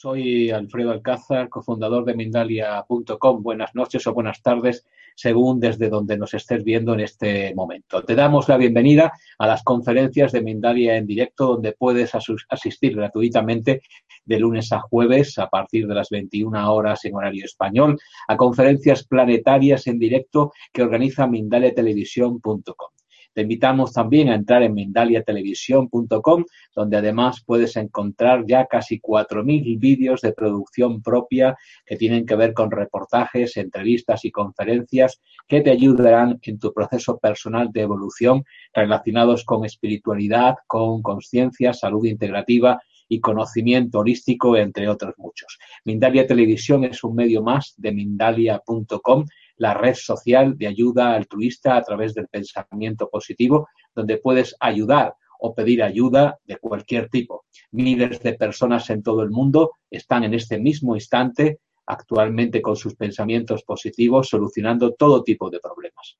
[0.00, 3.42] Soy Alfredo Alcázar, cofundador de Mindalia.com.
[3.42, 8.02] Buenas noches o buenas tardes, según desde donde nos estés viendo en este momento.
[8.02, 13.82] Te damos la bienvenida a las conferencias de Mindalia en directo, donde puedes asistir gratuitamente
[14.24, 19.04] de lunes a jueves a partir de las 21 horas en horario español, a conferencias
[19.04, 22.99] planetarias en directo que organiza mindaliatelevisión.com.
[23.32, 30.20] Te invitamos también a entrar en mindaliatelevisión.com, donde además puedes encontrar ya casi 4.000 vídeos
[30.20, 31.56] de producción propia
[31.86, 37.18] que tienen que ver con reportajes, entrevistas y conferencias que te ayudarán en tu proceso
[37.18, 45.14] personal de evolución relacionados con espiritualidad, con conciencia, salud integrativa y conocimiento holístico, entre otros
[45.18, 45.58] muchos.
[45.84, 49.26] Mindalia Televisión es un medio más de mindalia.com
[49.60, 55.54] la red social de ayuda altruista a través del pensamiento positivo, donde puedes ayudar o
[55.54, 57.44] pedir ayuda de cualquier tipo.
[57.72, 62.94] Miles de personas en todo el mundo están en este mismo instante actualmente con sus
[62.94, 66.16] pensamientos positivos solucionando todo tipo de problemas.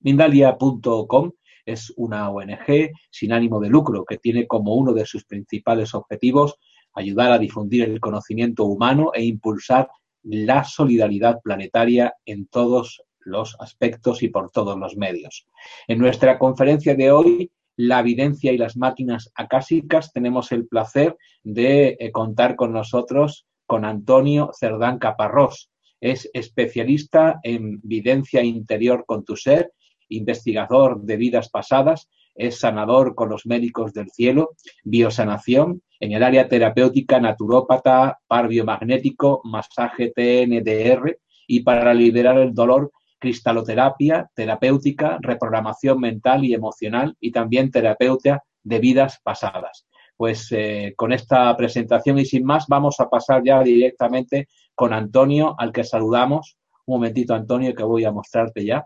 [0.00, 1.32] Mindalia.com
[1.66, 6.54] es una ONG sin ánimo de lucro que tiene como uno de sus principales objetivos
[6.94, 9.90] ayudar a difundir el conocimiento humano e impulsar
[10.24, 15.46] la solidaridad planetaria en todos los aspectos y por todos los medios.
[15.86, 21.96] En nuestra conferencia de hoy, La evidencia y las máquinas acásicas, tenemos el placer de
[21.98, 25.70] eh, contar con nosotros con Antonio Cerdán Caparrós.
[26.00, 29.72] Es especialista en videncia interior con tu ser,
[30.08, 34.50] investigador de vidas pasadas, es sanador con los médicos del cielo,
[34.82, 42.90] biosanación, en el área terapéutica, naturópata, par biomagnético, masaje TNDR y para liberar el dolor,
[43.18, 49.86] cristaloterapia terapéutica, reprogramación mental y emocional y también terapeuta de vidas pasadas.
[50.16, 55.54] Pues eh, con esta presentación y sin más vamos a pasar ya directamente con Antonio,
[55.58, 56.56] al que saludamos.
[56.86, 58.84] Un momentito, Antonio, que voy a mostrarte ya.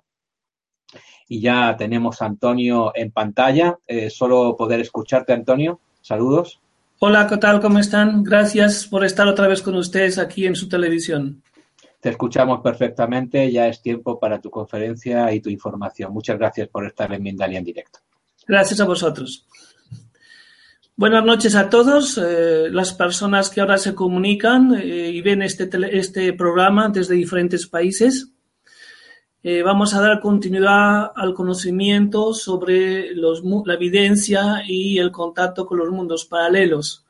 [1.28, 3.78] Y ya tenemos a Antonio en pantalla.
[3.86, 5.80] Eh, solo poder escucharte, Antonio.
[6.00, 6.60] Saludos.
[7.00, 7.60] Hola, ¿qué tal?
[7.60, 8.24] ¿Cómo están?
[8.24, 11.42] Gracias por estar otra vez con ustedes aquí en su televisión.
[12.00, 16.12] Te escuchamos perfectamente, ya es tiempo para tu conferencia y tu información.
[16.12, 18.00] Muchas gracias por estar en Mindalia en directo.
[18.46, 19.46] Gracias a vosotros.
[20.96, 25.68] Buenas noches a todos, eh, las personas que ahora se comunican eh, y ven este,
[25.96, 28.32] este programa desde diferentes países.
[29.40, 35.90] Eh, vamos a dar continuidad al conocimiento sobre la evidencia y el contacto con los
[35.90, 37.06] mundos paralelos.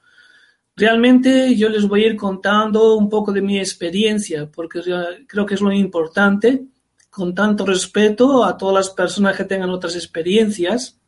[0.77, 4.83] Realmente yo les voy a ir contando un poco de mi experiencia, porque
[5.27, 6.67] creo que es lo importante,
[7.09, 11.01] con tanto respeto a todas las personas que tengan otras experiencias.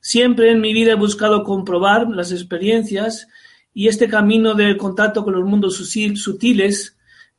[0.00, 3.26] Siempre en mi vida he buscado comprobar las experiencias
[3.74, 6.93] y este camino del contacto con los mundos sutiles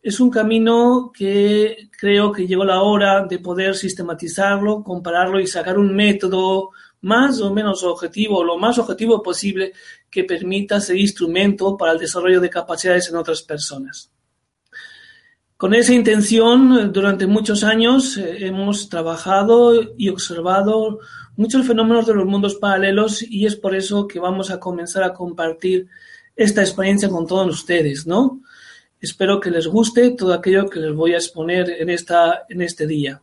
[0.05, 5.79] es un camino que creo que llegó la hora de poder sistematizarlo, compararlo y sacar
[5.79, 6.69] un método
[7.01, 9.73] más o menos objetivo, lo más objetivo posible,
[10.07, 14.11] que permita ser instrumento para el desarrollo de capacidades en otras personas.
[15.57, 20.99] Con esa intención, durante muchos años eh, hemos trabajado y observado
[21.35, 25.13] muchos fenómenos de los mundos paralelos y es por eso que vamos a comenzar a
[25.13, 25.87] compartir
[26.35, 28.41] esta experiencia con todos ustedes, ¿no?
[29.05, 32.87] Espero que les guste todo aquello que les voy a exponer en, esta, en este
[32.87, 33.21] día.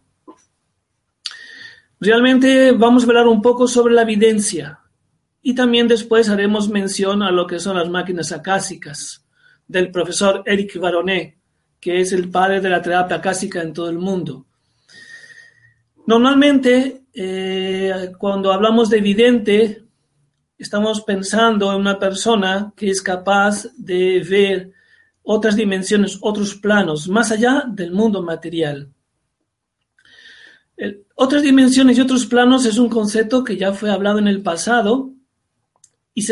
[1.98, 4.78] Realmente vamos a hablar un poco sobre la evidencia
[5.42, 9.26] y también después haremos mención a lo que son las máquinas acásicas
[9.66, 11.36] del profesor Eric Baronet,
[11.80, 14.46] que es el padre de la terapia acásica en todo el mundo.
[16.06, 19.82] Normalmente, eh, cuando hablamos de evidente,
[20.56, 24.81] estamos pensando en una persona que es capaz de ver
[25.22, 28.92] otras dimensiones, otros planos, más allá del mundo material.
[31.14, 35.12] Otras dimensiones y otros planos es un concepto que ya fue hablado en el pasado
[36.14, 36.26] y,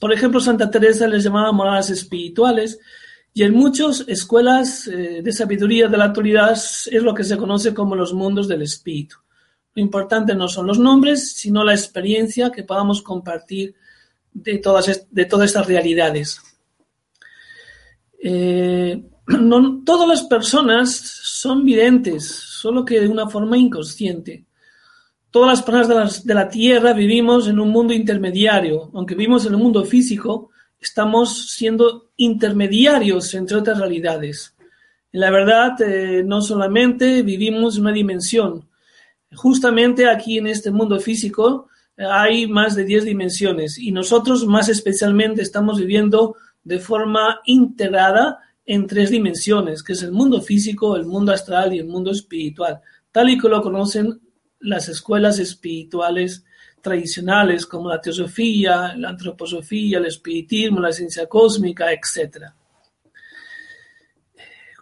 [0.00, 2.78] por ejemplo, Santa Teresa les llamaba moradas espirituales
[3.32, 7.72] Y en muchas escuelas eh, de sabiduría de la actualidad es lo que se conoce
[7.72, 9.16] como los mundos del espíritu.
[9.74, 13.74] Lo importante no son los nombres, sino la experiencia que podamos compartir
[14.32, 16.40] de todas, de todas estas realidades.
[18.22, 24.44] Eh, no, todas las personas son videntes, solo que de una forma inconsciente.
[25.30, 28.90] Todas las personas de, la Tierra vivimos en un mundo intermediario.
[28.94, 30.50] Aunque vivimos en el mundo físico,
[30.80, 34.54] estamos siendo intermediarios entre otras realidades.
[35.12, 38.68] En la verdad, eh, no solamente vivimos una dimensión.
[39.34, 44.70] Justamente aquí en este mundo físico eh, hay más de 10 dimensiones y nosotros más
[44.70, 46.36] especialmente estamos viviendo
[46.68, 51.78] de forma integrada en tres dimensiones, que es el mundo físico, el mundo astral y
[51.78, 52.80] el mundo espiritual,
[53.10, 54.20] tal y como lo conocen
[54.60, 56.44] las escuelas espirituales
[56.82, 62.52] tradicionales como la teosofía, la antroposofía, el espiritismo, la ciencia cósmica, etc.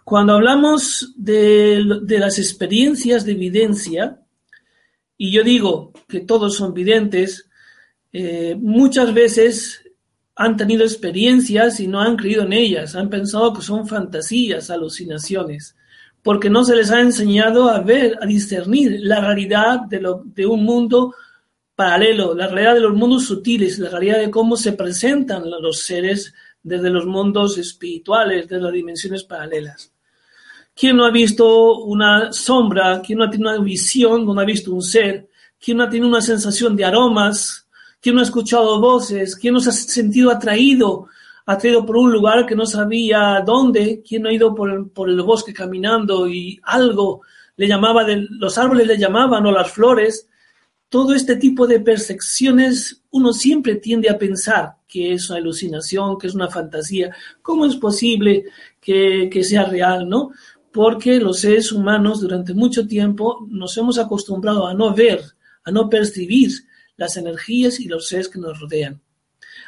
[0.03, 1.81] Cuando hablamos de,
[2.19, 4.19] las experiencias de evidencia,
[5.15, 7.49] y yo digo que todos son videntes,
[8.11, 9.86] eh, muchas veces
[10.37, 15.75] han tenido experiencias y no han creído en ellas, han pensado que son fantasías, alucinaciones,
[16.21, 20.45] porque no se les ha enseñado a ver, a discernir la realidad de, lo, de
[20.45, 21.15] un mundo
[21.75, 26.33] paralelo, la realidad de los mundos sutiles, la realidad de cómo se presentan los seres
[26.61, 29.91] desde los mundos espirituales, de las dimensiones paralelas.
[30.75, 33.01] ¿Quién no ha visto una sombra?
[33.01, 34.23] ¿Quién no ha tenido una visión?
[34.23, 35.27] ¿No ha visto un ser?
[35.59, 37.66] ¿Quién no ha tenido una sensación de aromas?
[38.07, 39.35] ¿Quién no ha escuchado voces?
[39.35, 41.09] ¿Quién no se ha sentido atraído?
[41.45, 44.01] Atraído por un lugar que no sabía dónde.
[44.07, 47.23] ¿Quién no ha ido por el, bosque caminando y algo
[47.57, 50.25] le llamaba, de, los árboles le llamaban o las flores?
[50.87, 56.27] Todo este tipo de percepciones uno siempre tiende a pensar que es una alucinación, que
[56.27, 57.13] es una fantasía.
[57.41, 58.45] ¿Cómo es posible
[58.79, 60.31] que, que sea real, no?
[60.71, 65.25] Porque los seres humanos durante mucho tiempo nos hemos acostumbrado a no ver,
[65.65, 66.51] a no percibir
[66.97, 69.01] las energías y los seres que nos rodean.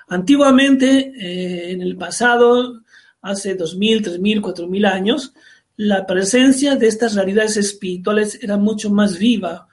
[0.09, 2.81] Antiguamente, eh, en el pasado,
[3.21, 5.33] hace 2.000, 3.000, 4.000 años,
[5.77, 9.67] la presencia de estas realidades espirituales era mucho más viva,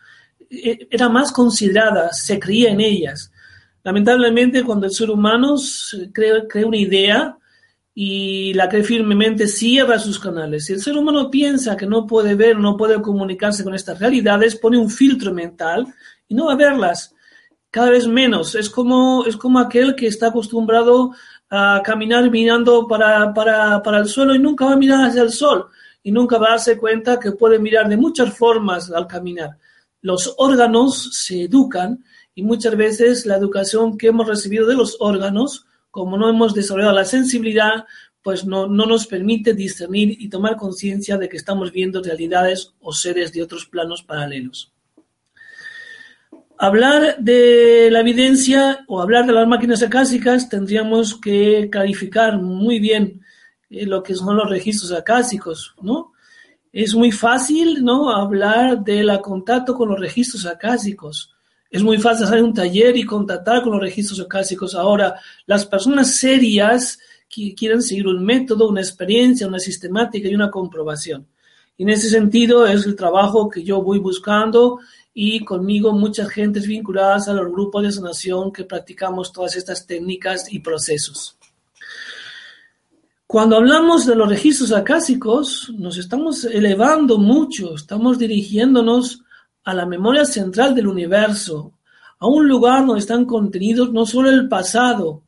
[0.48, 3.32] e, era más considerada, se creía en ellas.
[3.82, 5.56] Lamentablemente, cuando el ser humano
[6.12, 7.38] crea, crea una idea
[7.94, 10.66] y la cree firmemente, cierra sus canales.
[10.66, 14.56] Si el ser humano piensa que no puede ver, no puede comunicarse con estas realidades,
[14.56, 15.86] pone un filtro mental
[16.28, 17.15] y no va a verlas
[17.76, 18.54] cada vez menos.
[18.54, 21.10] Es como, es como aquel que está acostumbrado
[21.50, 25.30] a caminar mirando para, para, para el suelo y nunca va a mirar hacia el
[25.30, 25.66] sol
[26.02, 29.58] y nunca va a darse cuenta que puede mirar de muchas formas al caminar.
[30.00, 32.02] Los órganos se educan
[32.34, 36.94] y muchas veces la educación que hemos recibido de los órganos, como no hemos desarrollado
[36.94, 37.84] la sensibilidad,
[38.22, 42.94] pues no, no nos permite discernir y tomar conciencia de que estamos viendo realidades o
[42.94, 44.72] seres de otros planos paralelos.
[46.58, 53.20] Hablar de la evidencia o hablar de las máquinas acásicas tendríamos que clarificar muy bien
[53.68, 56.12] eh, lo que son los registros acásicos, ¿no?
[56.72, 58.10] Es muy fácil, ¿no?
[58.10, 61.34] Hablar del contacto con los registros acásicos.
[61.70, 64.74] Es muy fácil hacer un taller y contactar con los registros acásicos.
[64.74, 65.14] Ahora,
[65.46, 66.98] las personas serias
[67.28, 71.26] que quieren seguir un método, una experiencia, una sistemática y una comprobación.
[71.78, 74.78] En ese sentido es el trabajo que yo voy buscando
[75.12, 80.52] y conmigo muchas gentes vinculadas a los grupos de sanación que practicamos todas estas técnicas
[80.52, 81.36] y procesos.
[83.26, 89.22] Cuando hablamos de los registros acásicos, nos estamos elevando mucho, estamos dirigiéndonos
[89.64, 91.72] a la memoria central del universo,
[92.18, 95.22] a un lugar donde están contenidos no solo el pasado,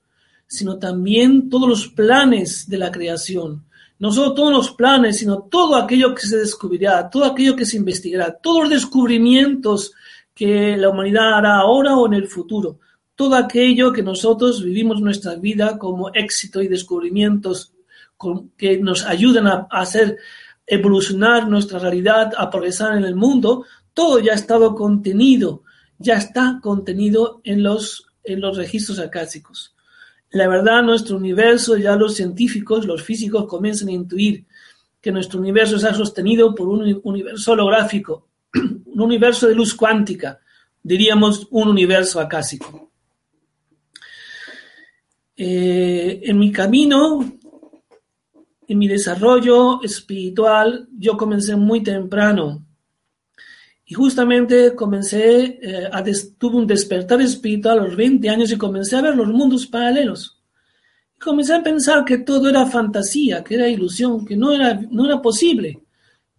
[0.46, 3.64] sino también todos los planes de la creación,
[3.98, 7.76] no solo todos los planes, sino todo aquello que se descubrirá, todo aquello que se
[7.76, 9.92] investigará, todos los descubrimientos
[10.34, 12.78] que la humanidad hará ahora o en el futuro,
[13.16, 17.72] todo aquello que nosotros vivimos nuestra vida como éxito y descubrimientos
[18.56, 20.18] que nos ayudan a, hacer
[20.66, 23.64] evolucionar nuestra realidad, a progresar en el mundo,
[23.94, 25.62] todo ya ha estado contenido,
[25.98, 29.74] ya está contenido en los, en los registros acásicos.
[30.30, 34.44] La verdad, nuestro universo, ya los científicos, los físicos comienzan a intuir
[35.00, 40.40] que nuestro universo está sostenido por un universo holográfico, un universo de luz cuántica,
[40.82, 42.90] diríamos un universo acásico.
[45.36, 47.38] Eh, en mi camino,
[48.66, 52.66] en mi desarrollo espiritual, yo comencé muy temprano.
[53.90, 56.04] Y justamente comencé eh, a
[56.36, 60.38] tuve un despertar espiritual a los 20 años y comencé a ver los mundos paralelos.
[61.18, 65.22] Comencé a pensar que todo era fantasía, que era ilusión, que no era, no era
[65.22, 65.80] posible.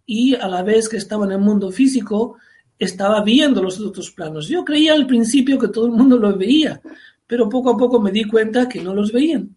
[0.06, 2.36] Y a la vez que estaba en el mundo físico,
[2.78, 4.46] estaba viendo los otros planos.
[4.46, 6.80] Yo creía al principio que todo el mundo los veía,
[7.26, 9.56] pero poco a poco me di cuenta que no los veían.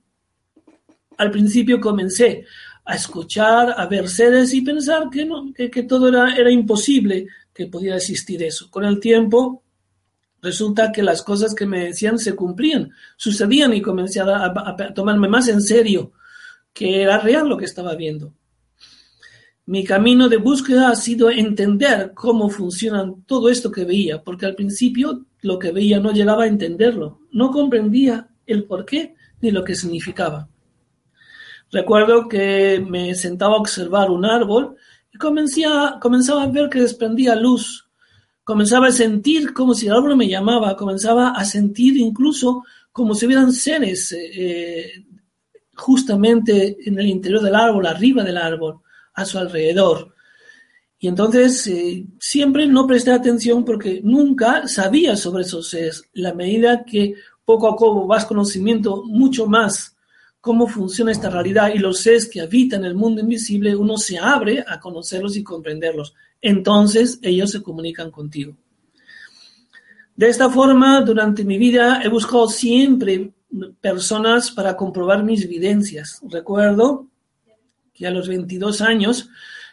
[1.17, 2.43] Al principio comencé
[2.85, 7.67] a escuchar, a ver seres y pensar que, no, que todo era, era imposible que
[7.67, 8.69] podía existir eso.
[8.69, 9.63] Con el tiempo
[10.41, 15.47] resulta que las cosas que me decían se cumplían, sucedían y comencé a, tomarme más
[15.47, 16.11] en serio
[16.73, 18.33] que era real lo que estaba viendo.
[19.65, 24.55] Mi camino de búsqueda ha sido entender cómo funcionan todo esto que veía, porque al
[24.55, 29.63] principio lo que veía no llegaba a entenderlo, no comprendía el por qué ni lo
[29.63, 30.49] que significaba.
[31.71, 34.75] Recuerdo que me sentaba a observar un árbol
[35.19, 37.87] comenzaba a ver que desprendía luz.
[38.43, 43.25] Comenzaba a sentir como si el árbol me llamaba, comenzaba a sentir incluso como si
[43.25, 45.05] hubieran seres eh,
[45.75, 48.81] justamente en el interior del árbol, arriba del árbol,
[49.13, 50.13] a su alrededor.
[50.99, 56.03] Y entonces eh, siempre no presté atención porque nunca sabía sobre esos seres.
[56.13, 59.92] La medida que poco a poco vas conocimiento mucho más
[60.43, 64.61] cómo funciona esta realidad y los seres que habitan el mundo invisible, uno se abre
[64.67, 66.15] a conocerlos y comprenderlos.
[66.41, 68.53] Entonces ellos se comunican contigo.
[70.17, 73.31] De esta forma, durante mi vida he buscado siempre
[73.79, 76.21] personas para comprobar mis evidencias.
[76.29, 77.07] Recuerdo
[77.93, 79.29] que a los 22 años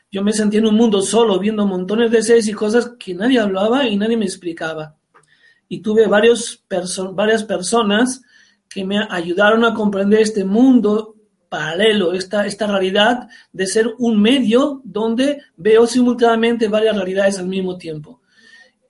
[0.09, 3.41] yo me sentía en un mundo solo, viendo montones de seres y cosas que nadie
[3.41, 4.95] hablaba y nadie me explicaba.
[5.69, 8.23] Y tuve varias personas
[8.71, 11.17] que me ayudaron a comprender este mundo
[11.49, 17.77] paralelo, esta, esta realidad de ser un medio donde veo simultáneamente varias realidades al mismo
[17.77, 18.21] tiempo.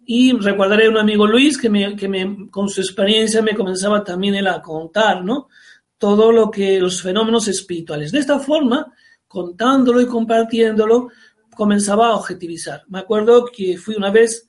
[0.05, 4.05] Y recordaré a un amigo Luis que, me, que me, con su experiencia me comenzaba
[4.05, 5.49] también él a contar, ¿no?
[5.97, 8.13] Todo lo que los fenómenos espirituales.
[8.13, 8.93] De esta forma,
[9.27, 11.09] contándolo y compartiéndolo,
[11.55, 12.83] comenzaba a objetivizar.
[12.89, 14.49] Me acuerdo que fui una vez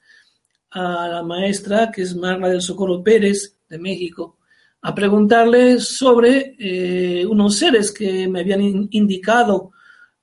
[0.72, 4.38] a la maestra, que es Marla del Socorro Pérez, de México,
[4.82, 9.72] a preguntarle sobre eh, unos seres que me habían in indicado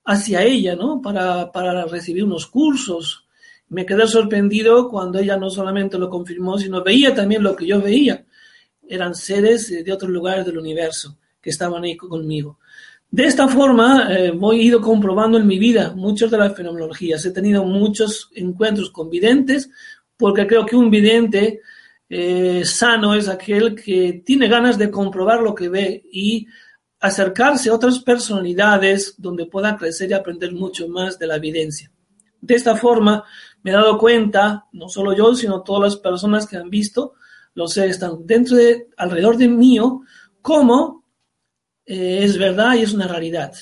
[0.04, 1.00] hacia ella, ¿no?
[1.00, 3.26] Para, para recibir unos cursos.
[3.68, 7.80] Me quedé sorprendido cuando ella no solamente lo confirmó, sino veía también lo que yo
[7.80, 8.24] veía.
[8.88, 12.58] Eran seres de otros lugares del universo que estaban ahí conmigo.
[13.10, 17.24] De esta forma, eh, voy ido comprobando en mi vida muchas de las fenomenologías.
[17.24, 19.70] He tenido muchos encuentros con videntes,
[20.16, 21.60] porque creo que un vidente
[22.08, 26.46] eh, sano es aquel que tiene ganas de comprobar lo que ve y
[27.00, 31.92] acercarse a otras personalidades donde pueda crecer y aprender mucho más de la evidencia.
[32.40, 33.24] De esta forma,
[33.62, 37.14] me he dado cuenta, no solo yo, sino todas las personas que han visto,
[37.54, 40.02] los sé, están dentro de, alrededor de mío,
[40.40, 41.04] cómo
[41.84, 43.52] eh, es verdad y es una realidad.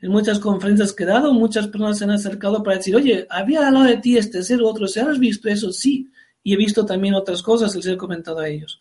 [0.00, 3.66] En muchas conferencias que he dado, muchas personas se han acercado para decir, oye, había
[3.66, 5.72] al lado de ti este ser u otro ser, ¿has visto eso?
[5.72, 6.10] Sí
[6.42, 8.80] y he visto también otras cosas, les he comentado a ellos.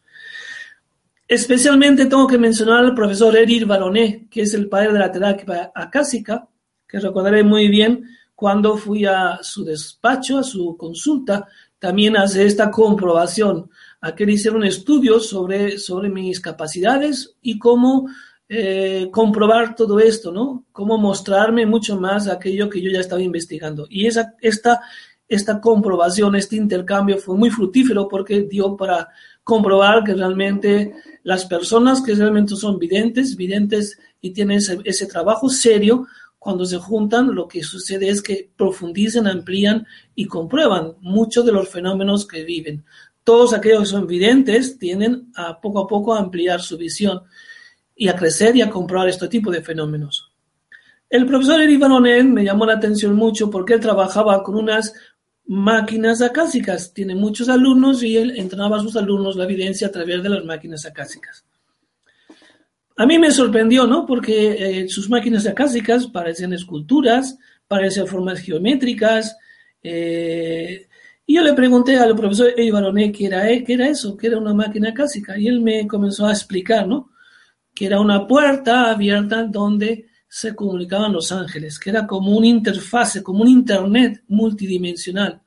[1.27, 5.71] Especialmente tengo que mencionar al profesor Erir Baronet, que es el padre de la terapia
[5.73, 6.47] acásica,
[6.87, 11.47] que recordaré muy bien cuando fui a su despacho, a su consulta,
[11.79, 13.69] también hace esta comprobación.
[14.01, 18.07] Aquel hicieron estudios sobre, sobre mis capacidades y cómo
[18.49, 20.65] eh, comprobar todo esto, ¿no?
[20.73, 23.87] Cómo mostrarme mucho más aquello que yo ya estaba investigando.
[23.89, 24.81] Y esa, esta
[25.31, 29.07] esta comprobación, este intercambio fue muy fructífero porque dio para
[29.45, 35.47] comprobar que realmente las personas que realmente son videntes, videntes y tienen ese, ese, trabajo
[35.47, 36.05] serio,
[36.37, 41.69] cuando se juntan, lo que sucede es que profundizan, amplían y comprueban muchos de los
[41.69, 42.83] fenómenos que viven.
[43.23, 47.21] Todos aquellos que son videntes tienden a poco a poco a ampliar su visión
[47.95, 50.31] y a crecer y a comprobar este tipo de fenómenos.
[51.11, 54.93] El profesor Eric Baronet me llamó la atención mucho porque él trabajaba con unas
[55.45, 56.93] máquinas acásicas.
[56.93, 60.45] Tiene muchos alumnos y él entrenaba a sus alumnos la evidencia a través de las
[60.45, 61.45] máquinas acásicas.
[62.97, 64.05] A mí me sorprendió, ¿no?
[64.05, 69.37] Porque eh, sus máquinas acásicas parecían esculturas, parecían formas geométricas.
[69.81, 70.87] Eh,
[71.25, 74.53] y yo le pregunté al profesor Eibaroné qué era, qué era eso, qué era una
[74.53, 75.37] máquina acásica.
[75.37, 77.11] Y él me comenzó a explicar, ¿no?
[77.73, 83.21] Que era una puerta abierta donde se comunicaban los ángeles, que era como una interfase,
[83.21, 85.41] como un internet multidimensional,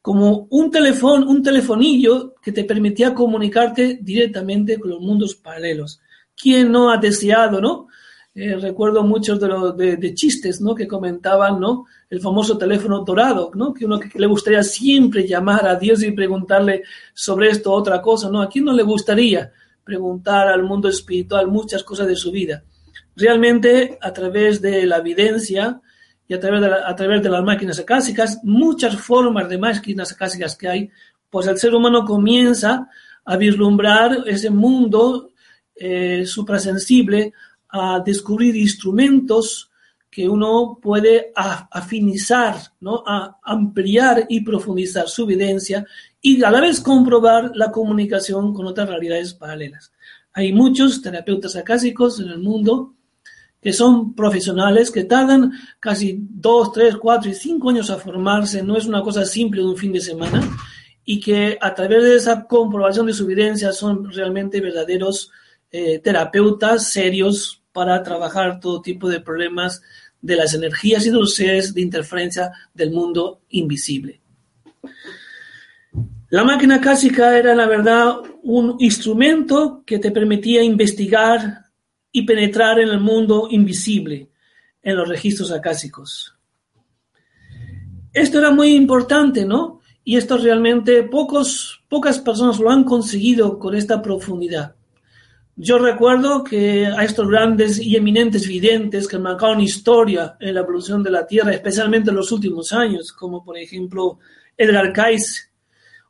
[0.00, 6.00] como un teléfono, un telefonillo que te permitía comunicarte directamente con los mundos paralelos.
[6.34, 7.88] ¿Quién no ha deseado, no?
[8.34, 10.74] Eh, recuerdo muchos de, los de, de, chistes, ¿no?
[10.74, 11.84] Que comentaban, ¿no?
[12.08, 13.74] El famoso teléfono dorado, ¿no?
[13.74, 18.30] Que uno que le gustaría siempre llamar a Dios y preguntarle sobre esto otra cosa,
[18.30, 18.40] ¿no?
[18.40, 19.52] ¿A quién no le gustaría
[19.84, 22.64] preguntar al mundo espiritual muchas cosas de su vida?
[23.16, 25.80] Realmente a través de la evidencia
[26.28, 30.56] y a través de, a través de las máquinas acásicas, muchas formas de máquinas acásicas
[30.56, 30.90] que hay,
[31.30, 32.88] pues el ser humano comienza
[33.24, 35.30] a vislumbrar ese mundo
[35.74, 37.32] eh, suprasensible,
[37.68, 39.70] a descubrir instrumentos
[40.10, 43.02] que uno puede afinizar, ¿no?
[43.06, 45.84] a ampliar y profundizar su evidencia
[46.22, 49.92] y a la vez comprobar la comunicación con otras realidades paralelas.
[50.32, 52.95] Hay muchos terapeutas acásicos en el mundo
[53.66, 58.76] que son profesionales, que tardan casi dos, tres, cuatro y cinco años a formarse, no
[58.76, 60.40] es una cosa simple de un fin de semana,
[61.04, 65.32] y que a través de esa comprobación de su evidencia son realmente verdaderos
[65.72, 69.82] eh, terapeutas serios para trabajar todo tipo de problemas
[70.20, 74.20] de las energías y de los de interferencia del mundo invisible.
[76.30, 81.65] La máquina cásica era, la verdad, un instrumento que te permitía investigar
[82.16, 84.30] y penetrar en el mundo invisible,
[84.82, 86.34] en los registros acásicos.
[88.10, 89.82] Esto era muy importante, ¿no?
[90.02, 94.76] Y esto realmente pocos, pocas personas lo han conseguido con esta profundidad.
[95.56, 101.02] Yo recuerdo que a estos grandes y eminentes videntes que marcaron historia en la evolución
[101.02, 104.20] de la Tierra, especialmente en los últimos años, como por ejemplo
[104.56, 105.50] Edgar Cayce,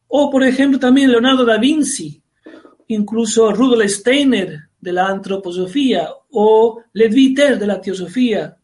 [0.07, 2.23] o por ejemplo también Leonardo da Vinci,
[2.87, 8.57] incluso Rudolf Steiner de la antroposofía o Leadbeater de la teosofía.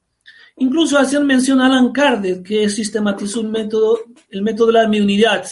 [0.57, 3.99] Incluso hacían mención a Alan Kardec, que sistematizó un método,
[4.31, 5.45] el método de la unidad.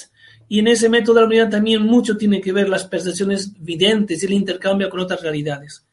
[0.48, 4.22] Y en ese método de la unidad también mucho tiene que ver las percepciones videntes
[4.22, 5.86] y el intercambio con otras realidades.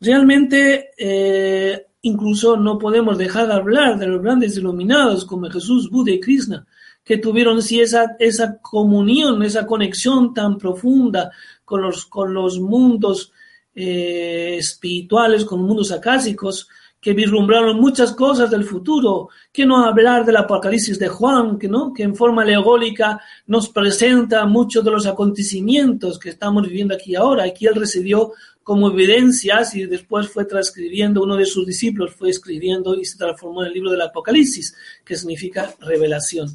[0.00, 6.10] Realmente, eh, incluso no podemos dejar de hablar de los grandes iluminados como Jesús, Buda
[6.10, 6.66] y Krishna,
[7.02, 11.30] que tuvieron sí esa, esa comunión, esa conexión tan profunda
[11.64, 13.32] con los, con los mundos
[13.76, 16.66] eh, espirituales, con mundos acásicos,
[16.98, 21.92] que vislumbraron muchas cosas del futuro, que no hablar del Apocalipsis de Juan, que, ¿no?
[21.92, 27.46] que en forma alegórica nos presenta muchos de los acontecimientos que estamos viviendo aquí ahora,
[27.46, 32.30] y que él recibió como evidencias y después fue transcribiendo, uno de sus discípulos fue
[32.30, 36.48] escribiendo y se transformó en el libro del Apocalipsis, que significa revelación.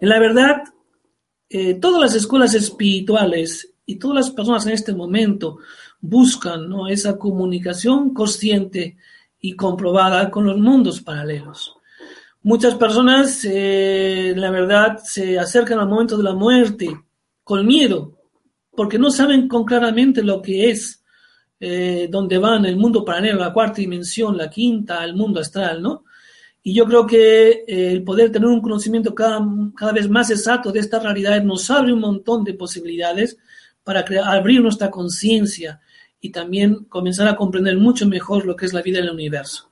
[0.00, 0.62] En la verdad,
[1.50, 5.58] eh, todas las escuelas espirituales y todas las personas en este momento
[6.00, 6.88] buscan ¿no?
[6.88, 8.96] esa comunicación consciente
[9.40, 11.74] y comprobada con los mundos paralelos.
[12.42, 16.90] Muchas personas, eh, la verdad, se acercan al momento de la muerte
[17.42, 18.18] con miedo,
[18.70, 21.02] porque no saben con claramente lo que es,
[21.60, 26.04] eh, dónde van, el mundo paralelo, la cuarta dimensión, la quinta, el mundo astral, ¿no?
[26.62, 29.40] Y yo creo que eh, el poder tener un conocimiento cada,
[29.76, 33.38] cada vez más exacto de estas realidades nos abre un montón de posibilidades
[33.84, 35.80] para abrir nuestra conciencia
[36.20, 39.70] y también comenzar a comprender mucho mejor lo que es la vida en el universo.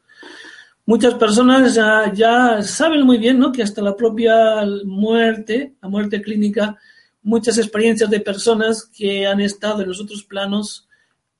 [0.84, 3.52] Muchas personas ya, ya saben muy bien ¿no?
[3.52, 6.76] que hasta la propia muerte, la muerte clínica,
[7.22, 10.88] muchas experiencias de personas que han estado en los otros planos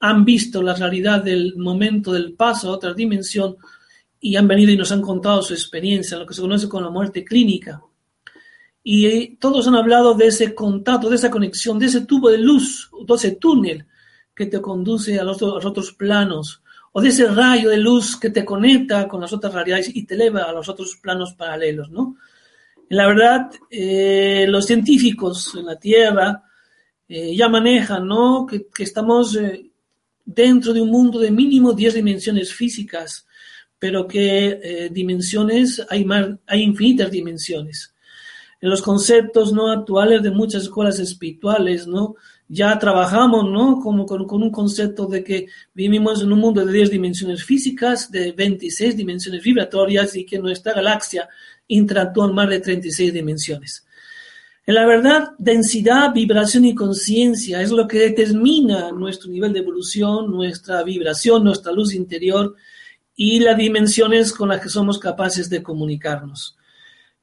[0.01, 3.57] han visto la realidad del momento del paso a otra dimensión
[4.21, 6.91] y han venido y nos han contado su experiencia, lo que se conoce como la
[6.91, 7.83] muerte clínica.
[8.85, 12.91] Y todos han hablado de ese contacto, de esa conexión, de ese tubo de luz,
[13.07, 13.87] de ese túnel
[14.35, 18.45] que te conduce a los, otros planos, o de ese rayo de luz que te
[18.45, 22.17] conecta con las otras realidades y te eleva a los otros planos paralelos, ¿no?
[22.89, 26.43] La verdad, eh, los científicos en la Tierra
[27.09, 28.47] eh, ya manejan, ¿no?
[28.47, 29.71] Que, estamos eh,
[30.25, 33.27] dentro de un mundo de mínimo 10 dimensiones físicas,
[33.79, 37.93] pero que dimensiones, hay, más, hay infinitas dimensiones.
[38.63, 42.15] En los conceptos no actuales de muchas escuelas espirituales, ¿no?
[42.49, 43.81] Ya trabajamos, ¿no?
[43.81, 48.11] Como con, con, un concepto de que vivimos en un mundo de 10 dimensiones físicas,
[48.11, 51.29] de 26 dimensiones vibratorias y que nuestra galaxia
[51.67, 53.85] interactúa en más de 36 dimensiones.
[54.65, 60.31] En la verdad, densidad, vibración y conciencia es lo que determina nuestro nivel de evolución,
[60.31, 62.55] nuestra vibración, nuestra luz interior
[63.17, 66.57] y las dimensiones con las que somos capaces de comunicarnos.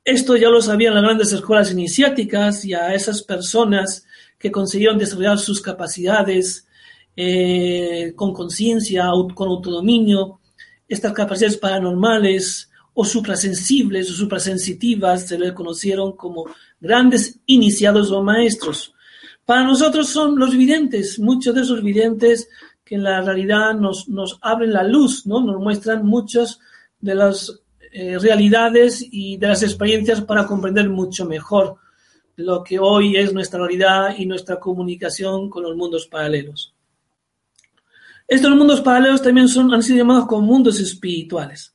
[0.03, 4.05] Esto ya lo sabían las grandes escuelas iniciáticas y a esas personas
[4.37, 6.67] que consiguieron desarrollar sus capacidades
[7.15, 10.39] eh, con conciencia, con autodominio,
[10.87, 16.45] estas capacidades paranormales o suprasensibles o suprasensitivas se les conocieron como
[16.79, 18.93] grandes iniciados o maestros.
[19.45, 22.49] Para nosotros son los videntes, muchos de esos videntes
[22.83, 25.41] que en la realidad nos, nos abren la luz, ¿no?
[25.41, 26.59] nos muestran muchas
[26.99, 31.77] de las eh, realidades y de las experiencias para comprender mucho mejor
[32.35, 36.73] lo que hoy es nuestra realidad y nuestra comunicación con los mundos paralelos.
[38.27, 41.73] Estos mundos paralelos también son, han sido llamados como mundos espirituales.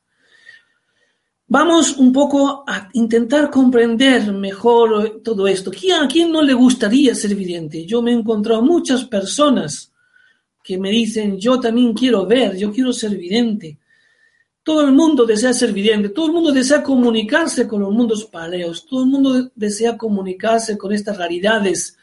[1.47, 5.71] Vamos un poco a intentar comprender mejor todo esto.
[6.01, 7.85] ¿A quién no le gustaría ser vidente?
[7.85, 9.91] Yo me he encontrado muchas personas
[10.63, 13.77] que me dicen, yo también quiero ver, yo quiero ser vidente.
[14.65, 18.83] Todo el mundo desea ser vidente, todo el mundo desea comunicarse con los mundos paralelos,
[18.87, 21.95] todo el mundo desea comunicarse con estas realidades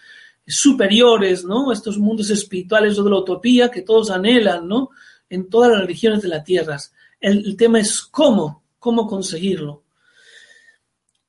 [0.47, 1.73] superiores, ¿no?
[1.73, 4.91] Estos mundos espirituales o de la utopía que todos anhelan, ¿no?
[5.29, 6.77] En todas las religiones de la tierra.
[7.21, 9.83] El, el tema es cómo, cómo conseguirlo.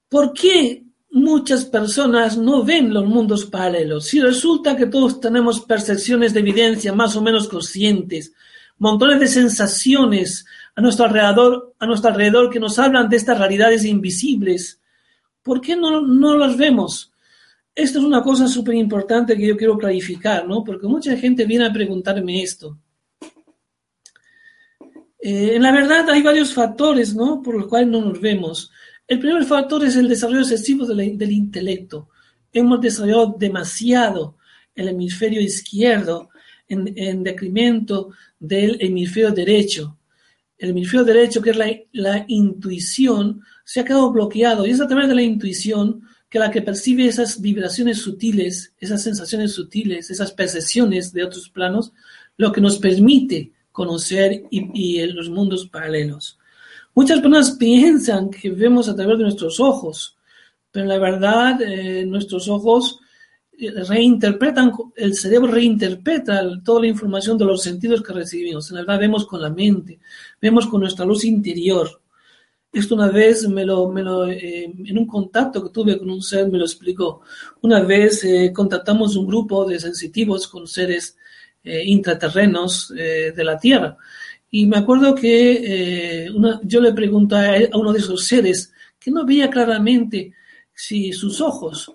[0.09, 4.05] ¿Por qué muchas personas no ven los mundos paralelos?
[4.05, 8.33] Si resulta que todos tenemos percepciones de evidencia más o menos conscientes,
[8.77, 13.85] montones de sensaciones a nuestro alrededor, a nuestro alrededor que nos hablan de estas realidades
[13.85, 14.81] invisibles,
[15.41, 17.11] ¿por qué no, no las vemos?
[17.75, 20.63] Esto es una cosa súper importante que yo quiero clarificar, ¿no?
[20.63, 22.77] Porque mucha gente viene a preguntarme esto.
[25.19, 27.41] Eh, en la verdad hay varios factores, ¿no?
[27.41, 28.71] Por los cuales no nos vemos.
[29.07, 32.09] El primer factor es el desarrollo excesivo del, intelecto.
[32.51, 34.37] Hemos desarrollado demasiado
[34.75, 36.29] el hemisferio izquierdo
[36.67, 38.09] en, en decremento
[38.39, 39.97] del hemisferio derecho.
[40.63, 41.57] El hemisferio derecho, que es
[41.91, 46.49] la, intuición, se ha quedado bloqueado y es a través de la intuición que la
[46.49, 51.91] que percibe esas vibraciones sutiles, esas sensaciones sutiles, esas percepciones de otros planos,
[52.37, 56.39] lo que nos permite conocer y, y los mundos paralelos.
[56.95, 60.15] Muchas personas piensan que vemos a través de nuestros ojos,
[60.71, 63.01] pero la verdad eh, nuestros ojos
[63.59, 68.69] reinterpretan, el cerebro reinterpreta toda la información de los sentidos que recibimos.
[68.69, 69.99] En verdad vemos con la mente,
[70.41, 72.01] vemos con nuestra luz interior.
[72.71, 76.23] Esto una vez me lo, me lo eh, en un contacto que tuve con un
[76.23, 77.21] ser me lo explicó.
[77.61, 81.15] Una vez eh, contactamos un grupo de sensitivos con seres
[81.63, 83.95] eh, intraterrenos eh, de la Tierra.
[84.49, 89.11] Y me acuerdo que una, yo le pregunté a, a, uno de esos seres que
[89.11, 90.33] no veía claramente
[90.73, 91.91] si sus ojos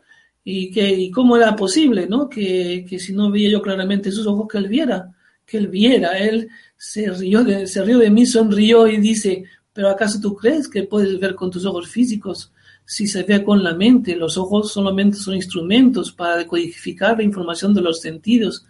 [0.50, 2.26] y, que, y cómo era posible, ¿no?
[2.26, 5.12] Que, que si no veía yo claramente sus ojos, que él viera,
[5.44, 6.16] que él viera.
[6.16, 10.66] Él se rió de, se rió de mí, sonrió y dice, pero ¿acaso tú crees
[10.66, 12.50] que puedes ver con tus ojos físicos
[12.86, 14.16] si se ve con la mente?
[14.16, 18.64] Los ojos solamente son instrumentos para decodificar la información de los sentidos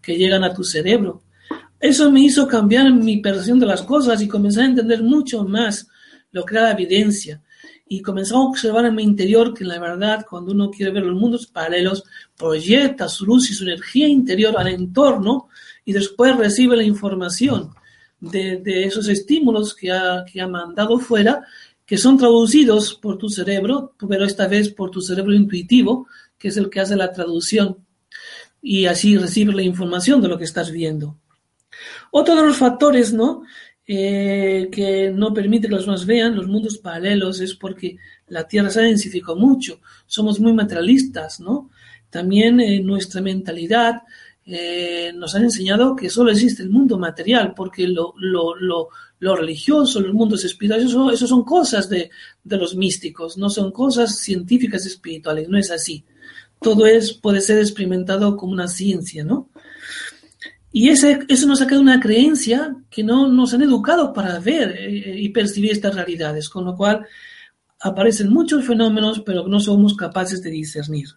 [0.00, 1.22] que llegan a tu cerebro.
[1.80, 5.88] Eso me hizo cambiar mi percepción de las cosas y comencé a entender mucho más
[6.30, 7.42] lo que era la evidencia.
[7.94, 11.14] Y comencé a observar en mi interior que la verdad, cuando uno quiere ver los
[11.14, 12.02] mundos paralelos,
[12.36, 15.48] proyecta su luz y su energía interior al entorno
[15.84, 17.72] y después recibe la información
[18.18, 21.44] de, de esos estímulos que ha, que ha mandado fuera,
[21.86, 26.56] que son traducidos por tu cerebro, pero esta vez por tu cerebro intuitivo, que es
[26.56, 27.78] el que hace la traducción,
[28.60, 31.16] y así recibe la información de lo que estás viendo.
[32.10, 33.44] Otro de los factores, ¿no?
[33.86, 38.70] Eh, que no permite que los demás vean los mundos paralelos es porque la Tierra
[38.70, 41.68] se ha densificado mucho, somos muy materialistas, ¿no?
[42.08, 44.02] También eh, nuestra mentalidad
[44.46, 49.36] eh, nos han enseñado que solo existe el mundo material, porque lo, lo, lo, lo
[49.36, 52.10] religioso, los mundos espirituales, eso, eso son cosas de,
[52.42, 56.04] de, los místicos, no son cosas científicas espirituales, no es así.
[56.60, 59.48] Todo es, puede ser experimentado como una ciencia, ¿no?
[60.76, 64.74] Y ese, eso nos ha quedado una creencia que no nos han educado para ver
[64.76, 67.06] eh, y percibir estas realidades, con lo cual
[67.78, 71.10] aparecen muchos fenómenos, pero no somos capaces de discernir.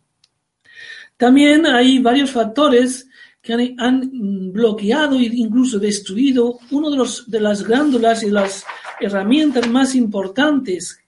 [1.17, 3.09] También hay varios factores
[3.41, 8.63] que han, bloqueado e incluso destruido una de, de las glándulas y las
[9.01, 10.99] herramientas más importantes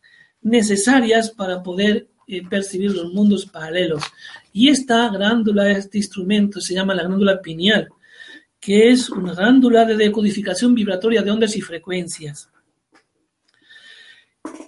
[0.41, 4.01] necesarias para poder eh, percibir los mundos paralelos.
[4.51, 7.89] Y esta glándula, este instrumento, se llama la glándula pineal,
[8.59, 12.49] que es una glándula de decodificación vibratoria de ondas y frecuencias.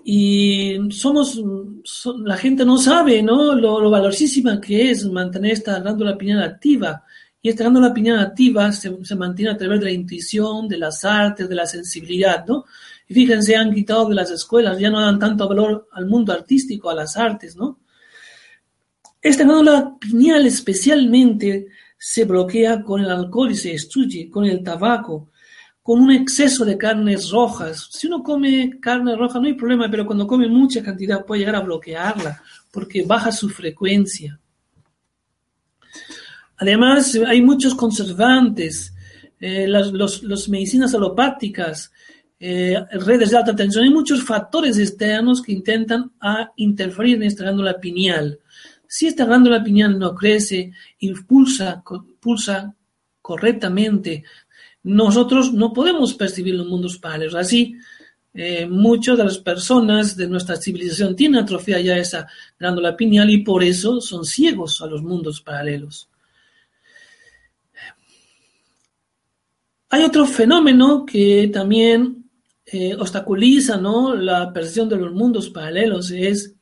[0.03, 1.41] Y somos,
[2.23, 3.53] la gente no sabe ¿no?
[3.55, 7.03] Lo, lo que es mantener esta glándula pineal activa
[7.41, 11.03] y esta glándula pineal activa se, se, mantiene a través de la intuición, de las
[11.03, 12.65] artes, de la sensibilidad, ¿no?
[13.07, 16.89] Y fíjense, han quitado de las escuelas, ya no dan tanto valor al mundo artístico,
[16.89, 17.79] a las artes, ¿no?
[19.21, 21.67] Esta glándula pineal especialmente
[22.03, 25.29] se bloquea con el alcohol y se destruye, con el tabaco,
[25.83, 27.89] con un exceso de carnes rojas.
[27.91, 31.57] Si uno come carne roja no hay problema, pero cuando come mucha cantidad puede llegar
[31.57, 34.39] a bloquearla porque baja su frecuencia.
[36.57, 38.95] Además, hay muchos conservantes,
[39.39, 41.91] eh, las los, medicinas alopáticas,
[42.39, 46.11] eh, redes de alta tensión, hay muchos factores externos que intentan
[46.55, 48.39] interferir en esta glándula pineal.
[48.93, 52.75] Si esta glándula pineal no crece, impulsa, impulsa
[53.21, 54.25] correctamente
[54.83, 57.35] nosotros no podemos percibir los mundos paralelos.
[57.35, 57.77] Así,
[58.33, 62.27] eh, muchas de las personas de nuestra civilización tienen atrofia ya esa
[62.59, 66.09] glándula pineal y por eso son ciegos a los mundos paralelos.
[69.87, 72.29] Hay otro fenómeno que también
[72.65, 74.15] eh, obstaculiza ¿no?
[74.15, 76.55] la percepción de los mundos paralelos, es,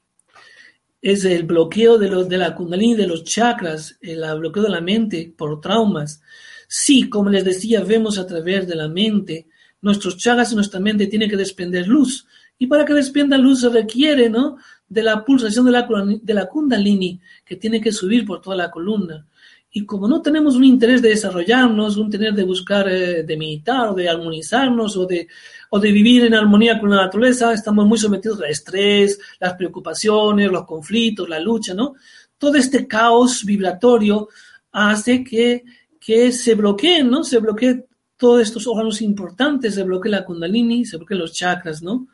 [1.01, 4.81] es el bloqueo de, los, de la kundalini, de los chakras, el bloqueo de la
[4.81, 6.21] mente por traumas.
[6.67, 9.47] Sí, como les decía, vemos a través de la mente,
[9.81, 12.27] nuestros chakras y nuestra mente tienen que desprender luz.
[12.57, 14.57] Y para que desprenda luz se requiere ¿no?
[14.89, 15.87] de la pulsación de la,
[16.21, 19.25] de la kundalini, que tiene que subir por toda la columna.
[19.71, 23.89] Y como no tenemos un interés de desarrollarnos, un interés de buscar, eh, de meditar
[23.89, 25.27] o de armonizarnos o de,
[25.69, 30.51] o de vivir en armonía con la naturaleza, estamos muy sometidos al estrés, las preocupaciones,
[30.51, 31.93] los conflictos, la lucha, ¿no?
[32.37, 34.29] Todo este caos vibratorio
[34.71, 35.63] hace que,
[35.99, 37.23] que se bloqueen, ¿no?
[37.23, 37.85] Se bloqueen
[38.17, 42.07] todos estos órganos importantes, se bloquea la kundalini, se bloquean los chakras, ¿no?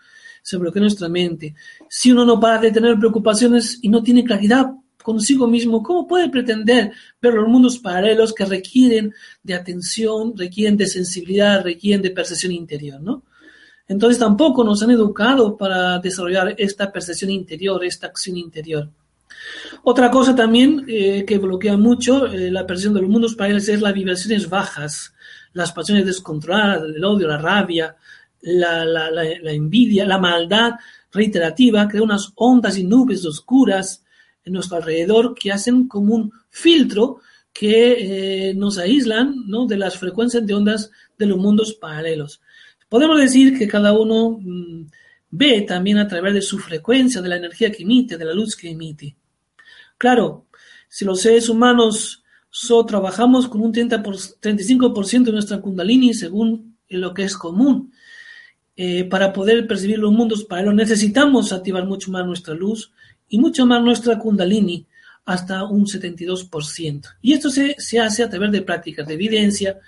[0.44, 1.56] Se bloquea nuestra mente.
[1.90, 4.68] Si uno no para de tener preocupaciones y no tiene claridad
[5.06, 6.92] consigo mismo, ¿cómo puede pretender
[7.22, 9.14] ver los mundos paralelos que requieren
[9.44, 13.22] de atención, requieren de sensibilidad, requieren de percepción interior, ¿no?
[13.88, 18.90] Entonces tampoco nos han educado para desarrollar esta percepción interior, esta acción interior.
[19.84, 23.82] Otra cosa también eh, que bloquea mucho eh, la percepción de los mundos paralelos es
[23.82, 25.14] las vibraciones bajas,
[25.54, 27.96] las pasiones descontroladas, el odio, la rabia,
[28.42, 30.74] la, la envidia, la maldad
[31.12, 34.05] reiterativa, crea unas ondas y nubes oscuras
[34.46, 37.20] en nuestro alrededor que hacen como un filtro
[37.52, 39.66] que eh, nos aíslan ¿no?
[39.66, 42.42] de las frecuencias de ondas de los mundos paralelos.
[42.90, 44.86] Podemos decir que cada uno mm,
[45.32, 48.56] ve también a través de su frecuencia, de la energía que emite, de la luz
[48.56, 49.16] que emite.
[49.98, 50.46] Claro,
[50.88, 56.78] si los seres humanos so, trabajamos con un 30 por, 35% de nuestra kundalini según
[56.90, 57.92] lo que es común,
[58.78, 62.92] eh, para poder percibir los mundos paralelos necesitamos activar mucho más nuestra luz,
[63.30, 64.86] y mucho más nuestra kundalini
[65.26, 67.02] hasta un 72%.
[67.22, 69.80] Y esto se, se hace a través de prácticas de evidencia,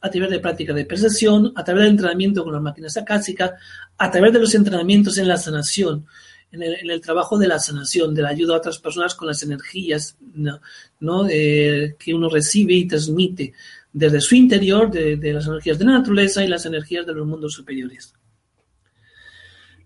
[0.00, 3.52] a través de prácticas de percepción, a través del entrenamiento con las máquinas akáshicas,
[3.98, 6.06] a través de los entrenamientos en la sanación,
[6.52, 9.28] en el, en el, trabajo de la sanación, de la ayuda a otras personas con
[9.28, 10.60] las energías ¿no?
[11.00, 11.26] ¿no?
[11.28, 13.52] Eh, que uno recibe y transmite
[13.92, 17.26] desde su interior, de, de las energías de la naturaleza y las energías de los
[17.26, 18.14] mundos superiores.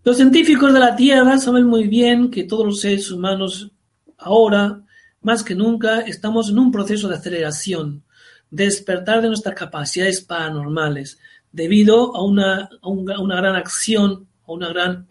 [0.03, 3.71] Los científicos de la Tierra saben muy bien que todos los seres humanos
[4.17, 4.81] ahora,
[5.21, 8.03] más que nunca, estamos en un proceso de aceleración,
[8.51, 11.19] de despertar de nuestras capacidades paranormales,
[11.53, 15.07] debido a una, gran acción, a una gran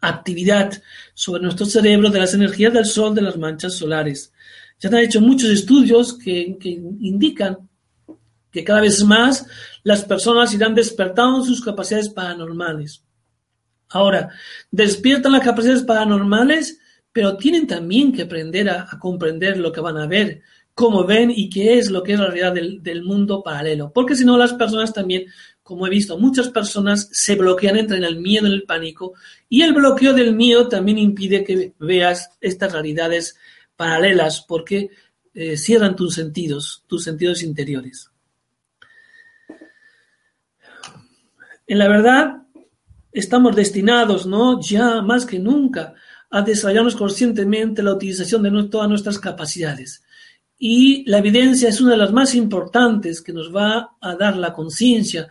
[0.00, 0.80] actividad
[1.12, 4.32] sobre nuestro cerebro de las energías del Sol, de las manchas solares.
[4.78, 6.56] Ya han hecho muchos estudios que
[7.00, 7.68] indican
[8.52, 9.44] que cada vez más
[9.82, 13.03] las personas irán despertando sus capacidades paranormales.
[13.94, 14.28] Ahora,
[14.72, 16.80] despiertan las capacidades paranormales,
[17.12, 20.42] pero tienen también que aprender a, comprender lo que van a ver,
[20.74, 23.92] cómo ven y qué es lo que es la realidad del, del mundo paralelo.
[23.92, 25.26] Porque si no, las personas también,
[25.62, 29.14] como he visto, muchas personas se bloquean, entran en el miedo, en el pánico,
[29.48, 33.36] y el bloqueo del miedo también impide que veas estas realidades
[33.76, 34.90] paralelas, porque
[35.34, 38.10] eh, cierran tus sentidos, tus sentidos interiores.
[41.68, 42.43] En la verdad,
[43.14, 44.60] estamos destinados, ¿no?
[44.60, 45.94] Ya más que nunca
[46.30, 50.02] a desarrollarnos conscientemente la utilización de no, todas nuestras capacidades.
[50.58, 54.52] Y la evidencia es una de las más importantes que nos va a dar la
[54.52, 55.28] conciencia,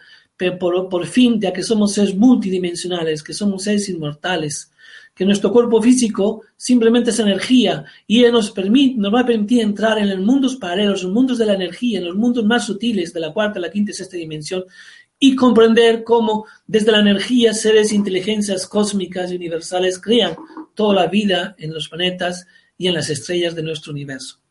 [0.59, 4.71] por, por fin, de que somos seres multidimensionales, que somos seres inmortales,
[5.13, 9.97] que nuestro cuerpo físico simplemente es energía y nos, permite, nos va a permitir entrar
[9.99, 13.13] en los mundos paralelos, en los mundos de la energía, en los mundos más sutiles
[13.13, 14.65] de la cuarta, la quinta y sexta dimensión
[15.25, 20.35] y comprender cómo desde la energía seres inteligencias cósmicas y universales crean
[20.75, 22.45] toda la vida en los planetas
[22.77, 24.41] y en las estrellas de nuestro universo.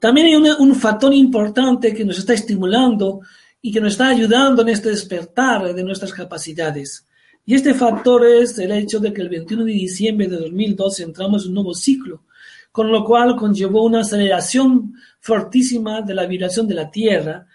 [0.00, 3.20] También hay una, un factor importante que nos está estimulando
[3.62, 7.06] y que nos está ayudando en este despertar de nuestras capacidades.
[7.46, 11.44] Y este factor es el hecho de que el 21 de diciembre de 2012 entramos
[11.44, 12.24] en un nuevo ciclo,
[12.72, 17.46] con lo cual conllevó una aceleración fortísima de la vibración de la Tierra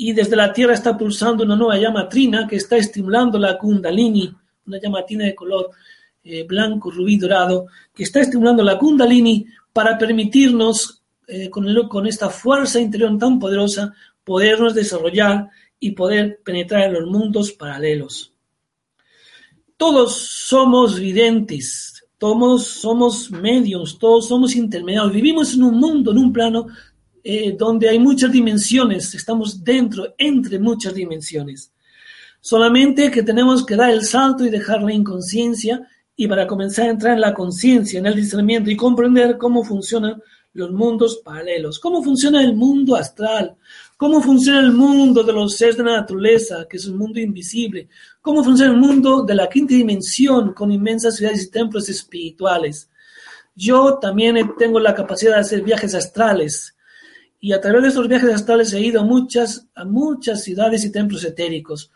[0.00, 4.32] y desde la Tierra está pulsando una nueva llama trina que está estimulando la kundalini,
[4.64, 5.70] una llama trina de color
[6.22, 12.30] eh, blanco, rubí, dorado, que está estimulando la kundalini para permitirnos, eh, con, con esta
[12.30, 15.48] fuerza interior tan poderosa, podernos desarrollar
[15.80, 18.32] y poder penetrar en los mundos paralelos.
[19.76, 26.32] Todos somos videntes, todos somos medios, todos somos intermediarios, vivimos en un mundo, en un
[26.32, 26.68] plano
[27.22, 31.72] eh, donde hay muchas dimensiones, estamos dentro, entre muchas dimensiones.
[32.40, 36.90] Solamente que tenemos que dar el salto y dejar la inconsciencia y para comenzar a
[36.90, 42.02] entrar en la conciencia, en el discernimiento y comprender cómo funcionan los mundos paralelos, cómo
[42.02, 43.56] funciona el mundo astral,
[43.96, 47.88] cómo funciona el mundo de los seres de la naturaleza, que es un mundo invisible,
[48.20, 52.90] cómo funciona el mundo de la quinta dimensión con inmensas ciudades y templos espirituales.
[53.54, 56.76] Yo también tengo la capacidad de hacer viajes astrales
[57.40, 60.92] y a través de esos viajes astrales he ido a muchas, a muchas ciudades y
[60.92, 61.90] templos etéricos.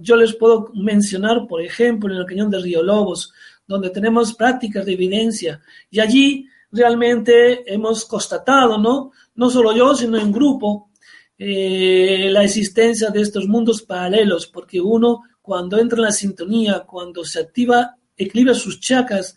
[0.00, 3.32] yo les puedo mencionar, por ejemplo, en el cañón de Río Lobos,
[3.66, 5.60] donde tenemos prácticas de evidencia
[5.90, 9.12] y allí realmente hemos constatado, ¿no?
[9.34, 10.90] No solo yo, sino en grupo,
[11.36, 17.24] eh, la existencia de estos mundos paralelos, porque uno cuando entra en la sintonía, cuando
[17.24, 19.36] se activa, equilibra sus chakras,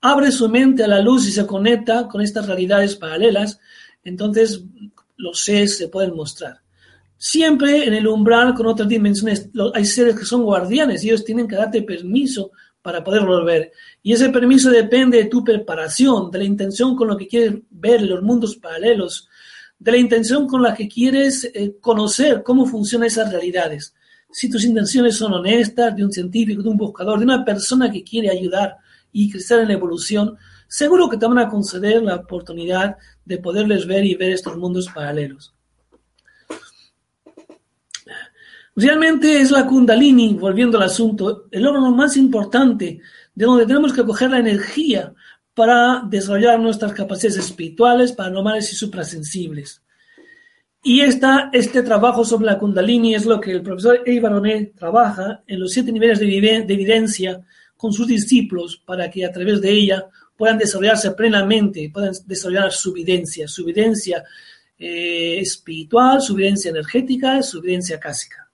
[0.00, 3.58] abre su mente a la luz y se conecta con estas realidades paralelas,
[4.04, 4.64] entonces
[5.16, 6.60] los seres se pueden mostrar.
[7.16, 11.46] Siempre en el umbral con otras dimensiones hay seres que son guardianes y ellos tienen
[11.46, 12.50] que darte permiso
[12.82, 13.72] para poder volver.
[14.02, 18.02] Y ese permiso depende de tu preparación, de la intención con lo que quieres ver
[18.02, 19.28] los mundos paralelos,
[19.78, 23.94] de la intención con la que quieres eh, conocer cómo funcionan esas realidades.
[24.30, 28.02] Si tus intenciones son honestas, de un científico, de un buscador, de una persona que
[28.02, 28.76] quiere ayudar
[29.12, 30.36] y crecer en la evolución,
[30.72, 34.88] seguro que te van a conceder la oportunidad de poderles ver y ver estos mundos
[34.88, 35.54] paralelos.
[38.74, 43.00] Realmente es la kundalini, volviendo al asunto, el órgano más importante
[43.34, 45.12] de donde tenemos que coger la energía
[45.52, 49.82] para desarrollar nuestras capacidades espirituales, paranormales y suprasensibles.
[50.82, 55.60] Y esta, este trabajo sobre la kundalini es lo que el profesor Eibaronet trabaja en
[55.60, 57.42] los siete niveles de, de evidencia
[57.76, 60.06] con sus discípulos para que a través de ella
[60.42, 64.24] puedan desarrollarse plenamente, puedan desarrollar su evidencia, su evidencia
[64.76, 68.50] eh, espiritual, su evidencia energética, su evidencia cásica.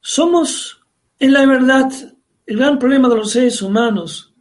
[0.00, 0.80] Somos,
[1.18, 1.90] en la verdad,
[2.46, 4.32] el gran problema de los seres humanos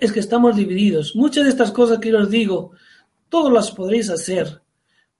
[0.00, 1.14] es que estamos divididos.
[1.14, 2.72] Muchas de estas cosas que yo os digo,
[3.28, 4.60] todos las podréis hacer,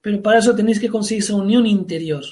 [0.01, 2.23] pero para eso tenéis que conseguir esa unión interior.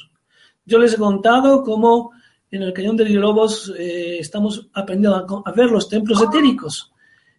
[0.65, 2.12] Yo les he contado cómo
[2.51, 6.91] en el Cañón de Lobos eh, estamos aprendiendo a, ver los templos etéricos.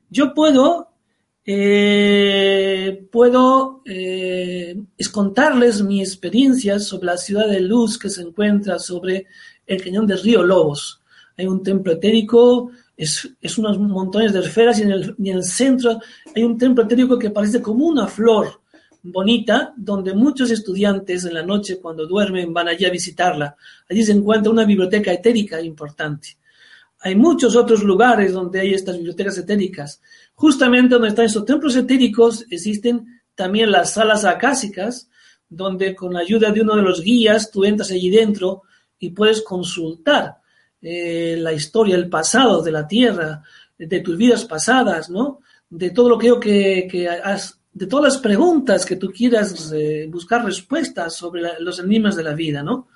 [0.08, 0.88] Yo puedo,
[1.44, 4.80] eh, puedo eh,
[5.12, 9.26] contarles mi experiencia sobre la ciudad de luz que se encuentra sobre
[9.66, 11.02] el cañón del río Lobos.
[11.36, 15.98] Hay un templo etérico, es, unos montones de esferas y en, el, centro
[16.34, 18.60] hay un templo etérico que parece como una flor
[19.02, 23.56] bonita, donde muchos estudiantes en la noche cuando duermen van allí a visitarla.
[23.88, 26.36] Allí se encuentra una biblioteca etérica importante.
[27.00, 30.02] Hay muchos otros lugares donde hay estas bibliotecas etéricas.
[30.34, 35.08] Justamente donde están estos templos etéricos existen también las salas acásicas,
[35.48, 38.62] donde con la ayuda de uno de los guías tú entras allí dentro
[38.98, 40.36] y puedes consultar
[40.82, 43.42] eh, la historia, el pasado de la Tierra,
[43.78, 45.40] de tus vidas pasadas, ¿no?
[45.70, 50.44] De todo lo que, que has, de todas las preguntas que tú quieras eh, buscar
[50.44, 52.88] respuestas sobre los enigmas de la vida, ¿no?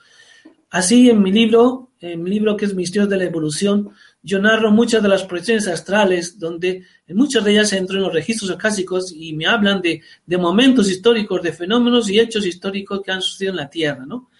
[0.70, 3.90] Así en mi libro, en mi libro que es Misterios de la Evolución,
[4.22, 8.12] yo narro muchas de las proyecciones astrales, donde en muchas de ellas entro en los
[8.12, 13.12] registros acásicos y me hablan de, de momentos históricos, de fenómenos y hechos históricos que
[13.12, 14.30] han sucedido en la Tierra, ¿no?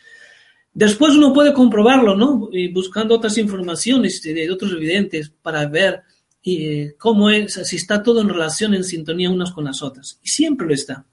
[0.72, 2.48] Después uno puede comprobarlo, ¿no?
[2.50, 6.02] Y buscando otras informaciones de otros evidentes para ver
[6.46, 10.18] eh, cómo es, si está todo en relación, en sintonía unas con las otras.
[10.22, 11.06] Y siempre lo está.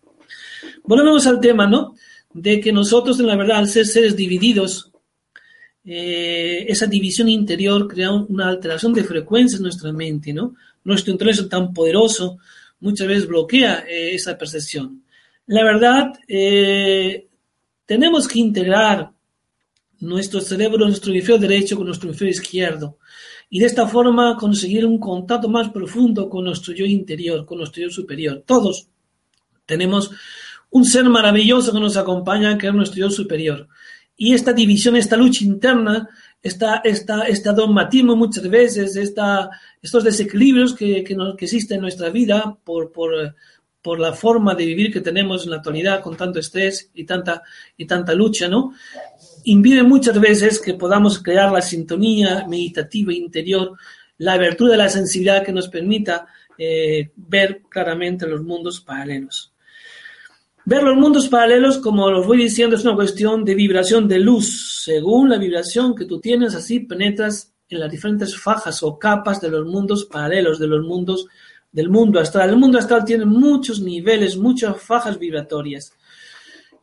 [0.84, 1.96] Volvemos al tema, ¿no?
[2.34, 4.92] De que nosotros, en la verdad, al ser seres divididos,
[5.86, 10.56] eh, esa división interior crea una alteración de frecuencia en nuestra mente, ¿no?
[10.84, 12.38] Nuestro intelecto tan poderoso
[12.82, 15.04] muchas veces bloquea eh, esa percepción.
[15.48, 16.14] La verdad,
[17.86, 19.12] tenemos que integrar
[20.00, 22.98] nuestro cerebro, nuestro hemisferio derecho con nuestro hemisferio izquierdo.
[23.54, 27.84] Y de esta forma conseguir un contacto más profundo con nuestro yo interior, con nuestro
[27.84, 28.44] yo superior.
[28.46, 28.88] Todos
[29.66, 30.10] tenemos
[30.70, 33.68] un ser maravilloso que nos acompaña, que es nuestro yo superior.
[34.16, 36.08] Y esta división, esta lucha interna,
[36.42, 39.50] esta, esta, este dogmatismo muchas veces, esta,
[39.82, 43.36] estos desequilibrios que, que, existen en nuestra vida por, por,
[43.82, 47.42] por la forma de vivir que tenemos en la actualidad con tanto estrés y tanta,
[47.76, 48.74] y tanta lucha, ¿no?
[49.46, 53.78] Impide muchas veces que podamos crear la sintonía meditativa interior,
[54.18, 56.28] la abertura de la sensibilidad que nos permita
[56.58, 59.54] eh, ver claramente los mundos paralelos.
[60.64, 64.84] Ver los mundos paralelos, como los voy diciendo, es una cuestión de vibración de luz.
[64.84, 69.50] Según la vibración que tú tienes, así penetras en las diferentes fajas o capas de
[69.50, 71.28] los mundos paralelos, de los mundos
[71.72, 72.50] del mundo astral.
[72.50, 75.94] El mundo astral tiene muchos niveles, muchas fajas vibratorias.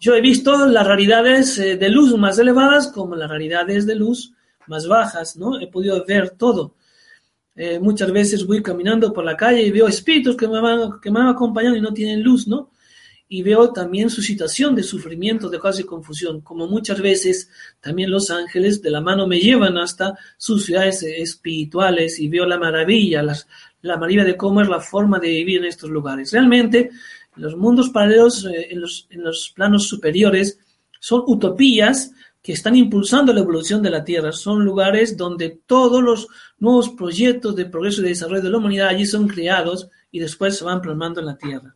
[0.01, 4.33] Yo he visto las realidades eh, de luz más elevadas como las realidades de luz
[4.69, 5.61] más bajas, ¿no?
[5.61, 6.75] He podido ver todo.
[7.57, 11.11] Eh, muchas veces voy caminando por la calle y veo espíritus que me van, que
[11.11, 12.71] me van acompañando y no tienen luz, ¿no?
[13.29, 18.31] Y veo también su situación de sufrimiento, de casi confusión, como muchas veces también los
[18.31, 23.49] ángeles de la mano me llevan hasta sus ciudades espirituales y veo la maravilla, las,
[23.83, 26.33] la maravilla de cómo es la forma de vivir en estos lugares.
[26.33, 26.91] Realmente,
[27.39, 30.59] los mundos paralelos, eh, en, los, planos superiores,
[31.01, 32.13] son utopías
[32.43, 34.33] que están impulsando la evolución de la Tierra.
[34.33, 36.29] Son lugares donde todos los
[36.59, 40.57] nuevos proyectos de progreso y de desarrollo de la humanidad allí son creados y después
[40.57, 41.75] se van plasmando en la Tierra.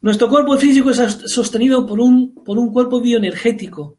[0.00, 3.98] Nuestro cuerpo físico es sostenido por un, por un cuerpo bioenergético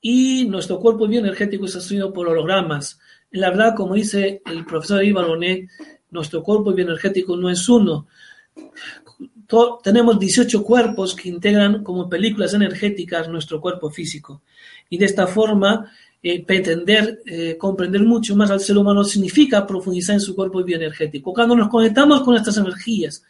[0.00, 2.98] y nuestro cuerpo bioenergético es sostenido por hologramas.
[3.30, 5.68] La verdad, como dice el profesor Ibaronet,
[6.10, 8.06] nuestro cuerpo bioenergético no es uno.
[9.82, 14.42] Tenemos 18 cuerpos que integran como películas energéticas nuestro cuerpo físico.
[14.88, 15.90] Y de esta forma,
[16.22, 21.32] eh, pretender eh, comprender mucho más al ser humano significa profundizar en su cuerpo bioenergético.
[21.32, 23.24] Cuando nos conectamos con estas energías,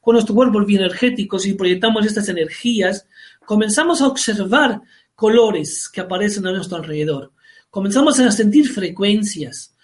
[0.00, 3.06] con nuestro cuerpo bioenergético y proyectamos estas energías,
[3.44, 4.80] comenzamos a observar
[5.14, 7.32] colores que aparecen a nuestro alrededor
[7.70, 9.74] comenzamos a sentir frecuencias,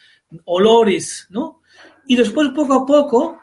[0.45, 1.61] olores, ¿no?
[2.07, 3.39] Y después poco a poco,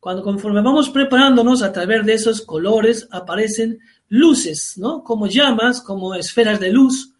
[0.00, 3.78] cuando conforme vamos preparándonos a través de esos colores, aparecen
[4.08, 5.04] luces, ¿no?
[5.04, 7.12] Como llamas, como esferas de luz.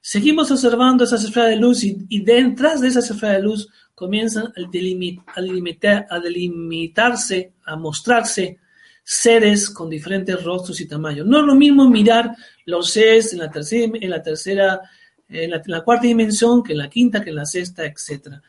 [0.00, 4.46] Seguimos observando esas esferas de luz y, y detrás de esas esferas de luz comienzan
[4.46, 8.58] a, delimitar, a delimitarse, a mostrarse
[9.02, 11.26] seres con diferentes rostros y tamaños.
[11.26, 12.34] No es lo mismo mirar
[12.66, 14.80] los seres en la tercera, en la tercera
[15.28, 18.40] en la, cuarta dimensión, que en la quinta, que en la sexta, etc.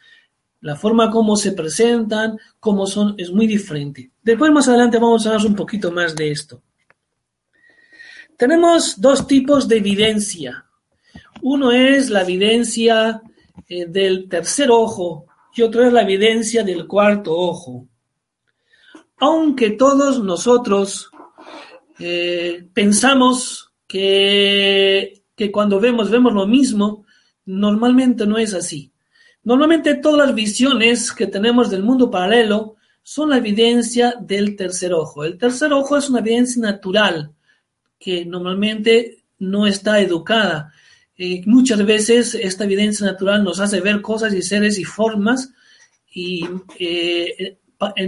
[0.65, 4.09] La forma como se presentan, cómo son, es muy diferente.
[4.23, 6.61] Después, más adelante, vamos a hablar un poquito más de esto.
[8.35, 10.65] Tenemos dos tipos de evidencia.
[11.41, 13.21] Uno es la evidencia
[13.69, 17.87] eh, del tercer ojo y otro es la evidencia del cuarto ojo.
[19.17, 21.11] Aunque todos nosotros
[21.99, 27.05] eh, pensamos que que cuando vemos, vemos lo mismo,
[27.45, 28.91] normalmente no es así.
[29.45, 35.23] Normalmente todas las visiones que tenemos del mundo paralelo son la evidencia del tercer ojo.
[35.23, 37.31] El tercer ojo es una evidencia natural
[37.99, 40.73] que normalmente no está educada.
[41.15, 45.53] Eh, muchas veces esta evidencia natural nos hace ver cosas y seres y formas
[46.11, 46.43] y
[46.79, 47.59] eh,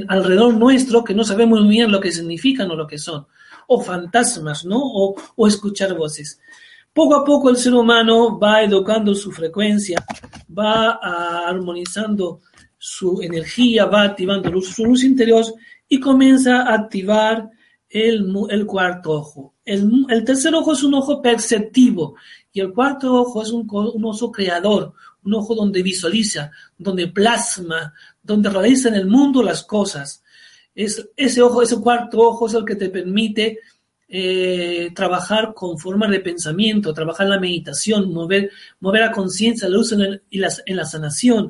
[0.08, 3.28] alrededor nuestro que no sabemos bien lo que significan o lo que son,
[3.68, 4.80] o fantasmas, ¿no?
[4.82, 6.40] o escuchar voces.
[6.98, 10.04] Poco a poco el ser humano va educando su frecuencia,
[10.50, 10.93] va
[11.48, 12.41] armonizando
[12.76, 15.45] su energía, va activando su luz interior
[15.88, 17.52] y comienza a activar
[17.88, 19.54] el, cuarto ojo.
[19.64, 22.16] El, tercer ojo es un ojo perceptivo
[22.52, 24.93] y el cuarto ojo es un, ojo creador,
[25.24, 27.93] un ojo donde visualiza, donde plasma,
[28.24, 30.24] donde realiza en el mundo las cosas.
[30.74, 33.60] Es, ese ojo, ese cuarto ojo es el que te permite
[34.10, 39.91] eh, trabajar con formas de pensamiento, trabajar la meditación, mover, mover la conciencia, la luz
[39.91, 41.49] en, en la sanación.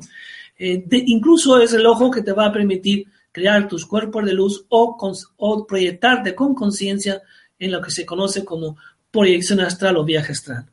[0.58, 4.64] Eh, incluso es el ojo que te va a permitir crear tus cuerpos de luz
[4.68, 4.96] o,
[5.36, 7.22] o proyectarte con conciencia
[7.58, 8.76] en lo que se conoce como
[9.10, 10.66] proyección astral o viaje astral.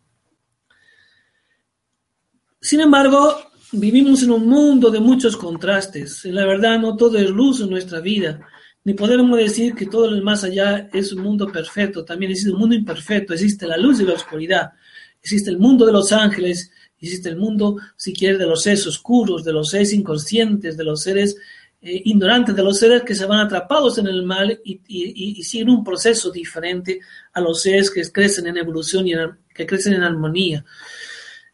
[2.59, 3.37] Sin embargo,
[3.73, 6.25] vivimos en un mundo de muchos contrastes.
[6.25, 8.39] La verdad, no todo es luz en nuestra vida
[8.85, 12.59] ni podemos decir que todo lo más allá es un mundo perfecto, también existe un
[12.59, 14.73] mundo imperfecto, existe la luz y la oscuridad,
[15.19, 16.71] existe el mundo de los ángeles,
[17.01, 21.01] existe el mundo, si quieres, de los seres oscuros, de los seres inconscientes, de los
[21.01, 21.35] seres
[21.81, 25.83] eh, ignorantes, de los seres que se van atrapados en el mal y, siguen un
[25.83, 26.99] proceso diferente
[27.33, 29.13] a los seres que crecen en evolución y
[29.51, 30.63] que crecen en armonía.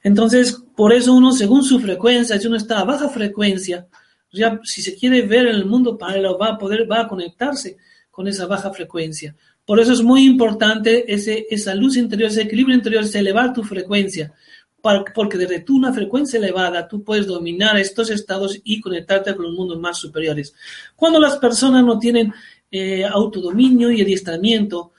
[0.03, 3.87] Entonces, por eso uno, según su frecuencia, si uno está a baja frecuencia,
[4.31, 7.77] ya si se quiere ver en el mundo paralelo, va a poder, va a conectarse
[8.09, 9.35] con esa baja frecuencia.
[9.65, 13.63] Por eso es muy importante ese, esa luz interior, ese equilibrio interior, ese elevar tu
[13.63, 14.33] frecuencia,
[14.81, 19.53] porque desde tu una frecuencia elevada tú puedes dominar estos estados y conectarte con los
[19.53, 20.53] mundos más superiores.
[20.95, 22.33] Cuando las personas no tienen
[22.71, 24.93] eh, autodominio y adiestramiento,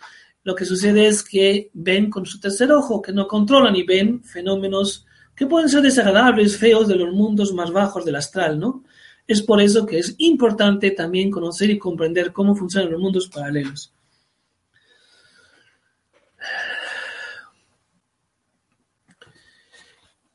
[0.45, 4.23] lo que sucede es que ven con su tercer ojo, que no controlan y ven
[4.23, 8.85] fenómenos que pueden ser desagradables, feos de los mundos más bajos del astral, ¿no?
[9.27, 13.93] Es por eso que es importante también conocer y comprender cómo funcionan los mundos paralelos.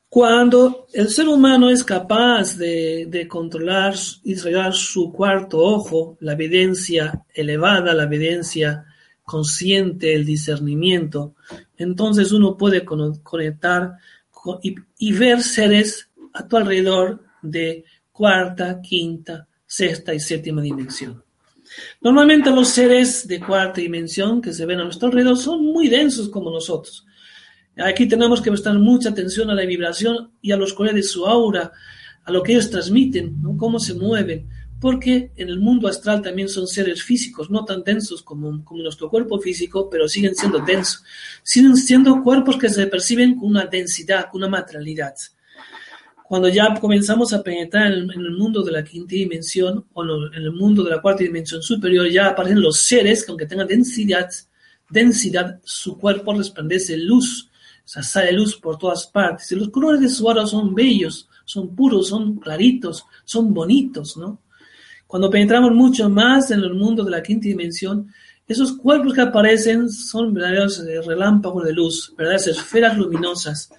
[0.08, 7.24] Cuando el ser humano es capaz de, controlar y desarrollar su cuarto ojo, la evidencia
[7.34, 8.86] elevada, la evidencia
[9.22, 11.34] consciente, el discernimiento,
[11.76, 13.92] entonces uno puede conectar
[14.62, 17.84] y, y ver seres a tu alrededor de
[18.18, 21.22] cuarta, quinta, sexta y séptima dimensión.
[22.00, 26.28] Normalmente los seres de cuarta dimensión que se ven a nuestro alrededor son muy densos
[26.28, 27.06] como nosotros.
[27.76, 31.28] Aquí tenemos que prestar mucha atención a la vibración y a los colores de su
[31.28, 31.70] aura,
[32.24, 34.48] a lo que ellos transmiten, cómo se mueven,
[34.80, 39.08] porque en el mundo astral también son seres físicos, no tan densos como, como nuestro
[39.08, 41.04] cuerpo físico, pero siguen siendo densos.
[41.44, 45.14] Siguen siendo cuerpos que se perciben con una densidad, con una materialidad.
[46.28, 50.34] Cuando ya comenzamos a penetrar en, en el mundo de la quinta dimensión o en
[50.34, 54.28] el- mundo de la cuarta dimensión superior, ya aparecen los seres que aunque tengan densidad,
[54.90, 57.48] densidad, su cuerpo resplandece luz,
[57.84, 59.50] o sea, sale luz por todas partes.
[59.52, 64.42] Y los colores de su aura son bellos, son puros, son claritos, son bonitos, ¿no?
[65.06, 68.12] Cuando penetramos mucho más en el mundo de la quinta dimensión,
[68.46, 73.70] esos cuerpos que aparecen son verdaderos eh, relámpagos de luz, verdaderas esferas luminosas.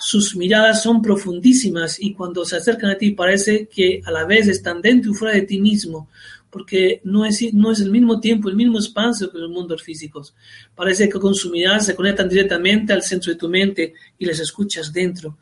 [0.00, 4.48] Sus miradas son profundísimas y cuando se acercan a ti parece que a la vez
[4.48, 6.08] están dentro y fuera de ti mismo,
[6.48, 10.34] porque no es, no es el mismo tiempo, el mismo espacio que los mundos físicos.
[10.74, 14.40] Parece que con su mirada se conectan directamente al centro de tu mente y les
[14.40, 15.36] escuchas dentro.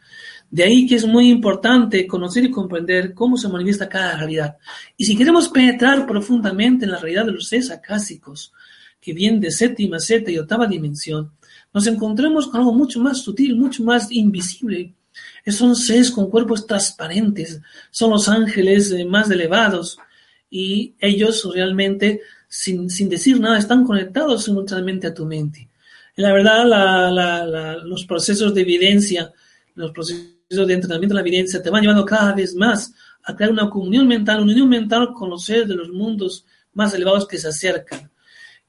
[0.50, 4.56] De ahí que es muy importante conocer y comprender cómo se manifiesta cada realidad.
[4.96, 8.52] Y si queremos penetrar profundamente en la realidad de los seres acásicos,
[9.00, 11.30] que vienen de séptima, sexta y octava dimensión,
[11.72, 14.94] nos encontramos con algo mucho más sutil, mucho más invisible.
[15.46, 17.60] Son seres con cuerpos transparentes,
[17.90, 19.98] son los ángeles eh, más elevados
[20.50, 25.68] y ellos realmente, sin, sin decir nada, están conectados simultáneamente a tu mente.
[26.16, 26.64] La verdad,
[27.84, 29.32] los procesos de evidencia,
[29.74, 32.92] los procesos de entrenamiento de la evidencia te van llevando cada vez más
[33.22, 36.92] a crear una comunión mental, una unión mental con los seres de los mundos más
[36.94, 38.10] elevados que se acercan.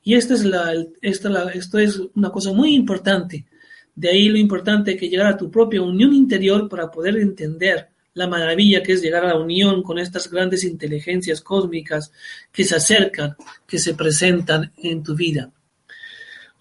[0.10, 3.46] Y esta es la, esta la, esto es una cosa muy importante.
[3.94, 8.26] De ahí lo importante que llegar a tu propia unión interior para poder entender la
[8.26, 12.12] maravilla que es llegar a la unión con estas grandes inteligencias cósmicas
[12.52, 13.36] que se acercan,
[13.68, 15.52] que se presentan en tu vida.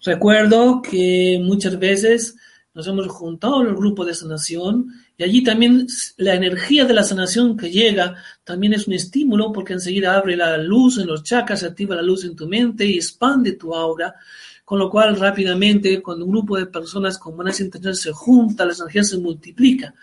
[0.03, 2.35] Recuerdo que muchas veces
[2.73, 7.03] nos hemos juntado en el grupo de sanación y allí también la energía de la
[7.03, 11.63] sanación que llega también es un estímulo porque enseguida abre la luz en los chakras,
[11.63, 14.15] activa la luz en tu mente y expande tu aura,
[14.63, 18.73] con lo cual rápidamente cuando un grupo de personas con buenas intenciones se junta, la
[18.73, 19.95] energía se multiplica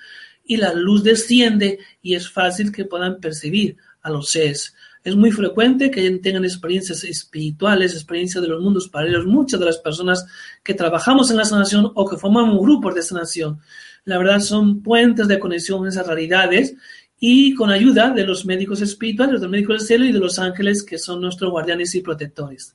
[0.44, 4.74] y la luz desciende y es fácil que puedan percibir a los seres.
[5.06, 9.24] Es muy frecuente que tengan experiencias espirituales, experiencias de los mundos paralelos.
[9.24, 10.26] Muchas de las personas
[10.64, 13.60] que trabajamos en la sanación o que formamos grupos de sanación,
[14.04, 16.74] la verdad son puentes de conexión en esas realidades
[17.20, 20.40] y con ayuda de los médicos espirituales, de los médicos del cielo y de los
[20.40, 22.74] ángeles que son nuestros guardianes y protectores.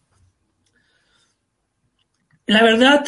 [2.45, 3.03] La verdad,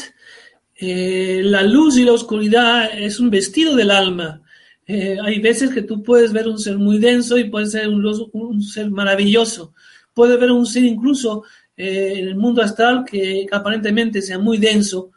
[0.76, 4.41] eh, la luz y la oscuridad es un vestido del alma.
[4.86, 8.61] Eh, hay veces que tú puedes ver un ser muy denso y puede ser un,
[8.61, 9.73] ser maravilloso.
[10.13, 11.43] Puedes ver un ser incluso
[11.77, 15.11] eh, en el mundo astral que, aparentemente sea muy denso,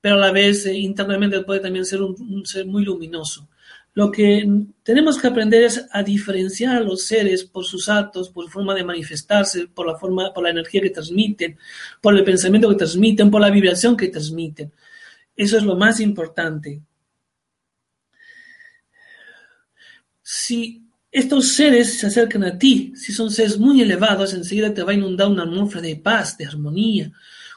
[0.00, 3.48] pero a la vez eh, internamente puede también ser un, ser muy luminoso.
[3.92, 4.48] Lo que
[4.82, 8.84] tenemos que aprender es a diferenciar a los seres por sus actos, por forma de
[8.84, 11.58] manifestarse, por la forma, por la energía que transmiten,
[12.00, 14.72] por el pensamiento que transmiten, por la vibración que transmiten.
[15.36, 16.80] Eso es lo más importante.
[20.32, 24.92] Si estos seres se acercan a ti, si son seres muy elevados, enseguida te va
[24.92, 27.10] a inundar una atmósfera de paz, de armonía,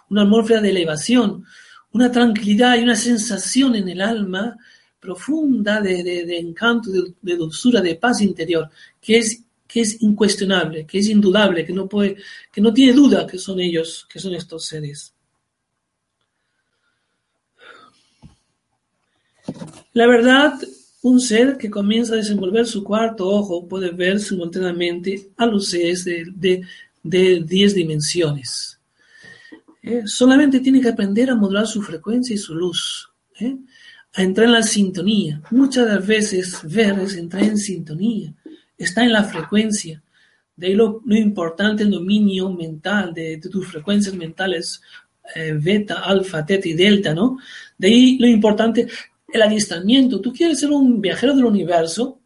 [0.09, 1.45] una atmósfera de elevación,
[1.91, 4.57] una tranquilidad y una sensación en el alma
[4.99, 8.67] profunda de, encanto, de, de, dulzura, de paz interior,
[8.99, 12.17] que es, que es incuestionable, que es indudable, que no puede,
[12.51, 15.13] que no tiene duda que son ellos, que son estos seres.
[19.93, 20.59] La verdad,
[21.03, 26.05] un ser que comienza a desenvolver su cuarto ojo puede ver simultáneamente a los seres
[26.05, 26.61] de, de,
[27.03, 28.79] de diez dimensiones.
[29.81, 33.57] Eh, solamente tiene que aprender a modular su frecuencia y su luz, eh,
[34.13, 35.41] a entrar en la sintonía.
[35.51, 38.33] Muchas veces ver es entrar en sintonía,
[38.77, 40.01] está en la frecuencia.
[40.55, 44.81] De ahí lo, lo importante el dominio mental de, de tus frecuencias mentales,
[45.35, 47.37] eh, beta, alfa, teta y delta, ¿no?
[47.77, 48.87] De ahí lo importante
[49.33, 50.21] el adiestramiento.
[50.21, 52.19] Tú quieres ser un viajero del universo,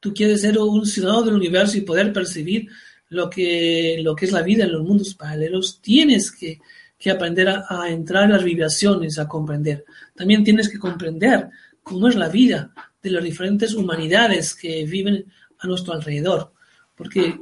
[0.00, 2.68] tú quieres ser un ciudadano del universo y poder percibir
[3.10, 6.60] lo que, lo que es la vida en los mundos paralelos, tienes que,
[6.98, 9.84] que aprender a, a, entrar en las vibraciones, a comprender.
[10.14, 11.48] También tienes que comprender
[11.82, 12.72] cómo es la vida
[13.02, 15.26] de las diferentes humanidades que viven
[15.58, 16.52] a nuestro alrededor.
[16.94, 17.38] Porque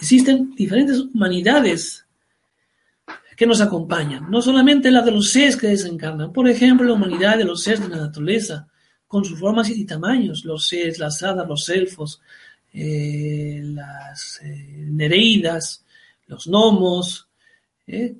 [0.00, 2.01] existen diferentes humanidades
[3.42, 7.36] que nos acompañan, no solamente la de los seres que desencarnan, por ejemplo, la humanidad
[7.36, 8.68] de los seres de la naturaleza,
[9.08, 12.20] con sus formas y tamaños, los seres, las hadas, los elfos,
[12.72, 15.84] eh, las eh, nereidas,
[16.28, 17.26] los gnomos.
[17.88, 18.14] ¿eh?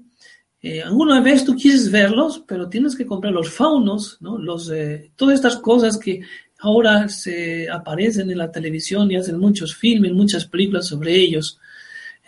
[0.60, 4.36] Eh, alguna vez tú quieres verlos, pero tienes que comprar los faunos, ¿no?
[4.36, 4.72] los,
[5.14, 6.20] todas estas cosas que
[6.58, 11.60] ahora se aparecen en la televisión y hacen muchos filmes, muchas películas sobre ellos.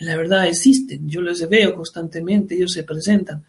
[0.01, 3.45] La verdad existen, yo los veo constantemente, ellos se presentan.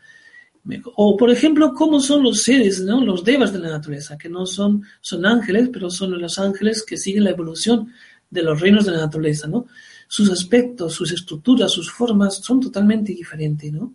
[0.96, 3.04] O, por ejemplo, cómo son los seres, ¿no?
[3.04, 6.98] los devas de la naturaleza, que no son, son ángeles, pero son los ángeles que
[6.98, 7.92] siguen la evolución
[8.30, 9.68] de los reinos de la naturaleza, ¿no?
[10.08, 13.94] Sus aspectos, sus estructuras, sus formas son totalmente diferentes, ¿no?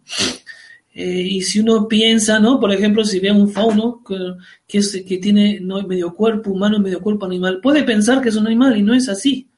[0.92, 2.59] Eh, y si uno piensa, ¿no?
[2.59, 4.03] Por ejemplo, si ve un fauno
[4.66, 5.82] que, que tiene ¿no?
[5.86, 8.94] medio cuerpo humano y medio cuerpo animal, puede pensar que es un animal y no
[8.94, 9.49] es así.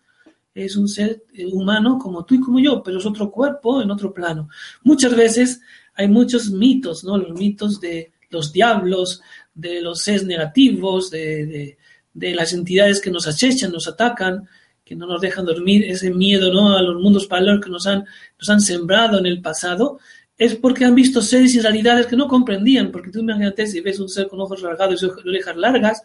[0.55, 3.91] Es un ser eh, humano como tú y como yo, pero es otro cuerpo en
[3.91, 4.49] otro plano.
[4.83, 5.61] Muchas veces
[5.95, 7.17] hay muchos mitos, ¿no?
[7.17, 9.23] Los mitos de los diablos,
[9.55, 11.77] de los seres negativos, de,
[12.15, 14.49] de, las entidades que nos acechan, nos atacan,
[14.85, 16.77] que no nos dejan dormir, ese miedo, ¿no?
[16.77, 18.05] A los mundos paralelos que nos han,
[18.39, 19.99] nos han sembrado en el pasado
[20.39, 24.01] es porque han visto seres y realidades que no comprendían, porque tú imagínate si ves
[24.01, 26.03] un ser con ojos rasgados y orejas largas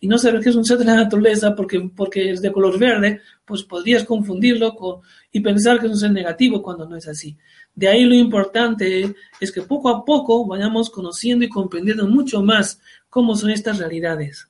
[0.00, 2.78] y no sabes que es un ser de la naturaleza porque, porque es de color
[2.78, 5.00] verde, pues podrías confundirlo con,
[5.32, 7.36] y pensar que es un ser negativo cuando no es así.
[7.74, 12.80] De ahí lo importante es que poco a poco vayamos conociendo y comprendiendo mucho más
[13.08, 14.48] cómo son estas realidades.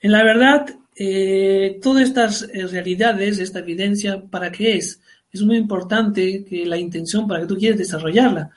[0.00, 5.00] En la verdad, eh, todas estas eh, realidades, esta evidencia, ¿para qué es?
[5.36, 8.50] es muy importante que la intención para que tú quieres desarrollarla.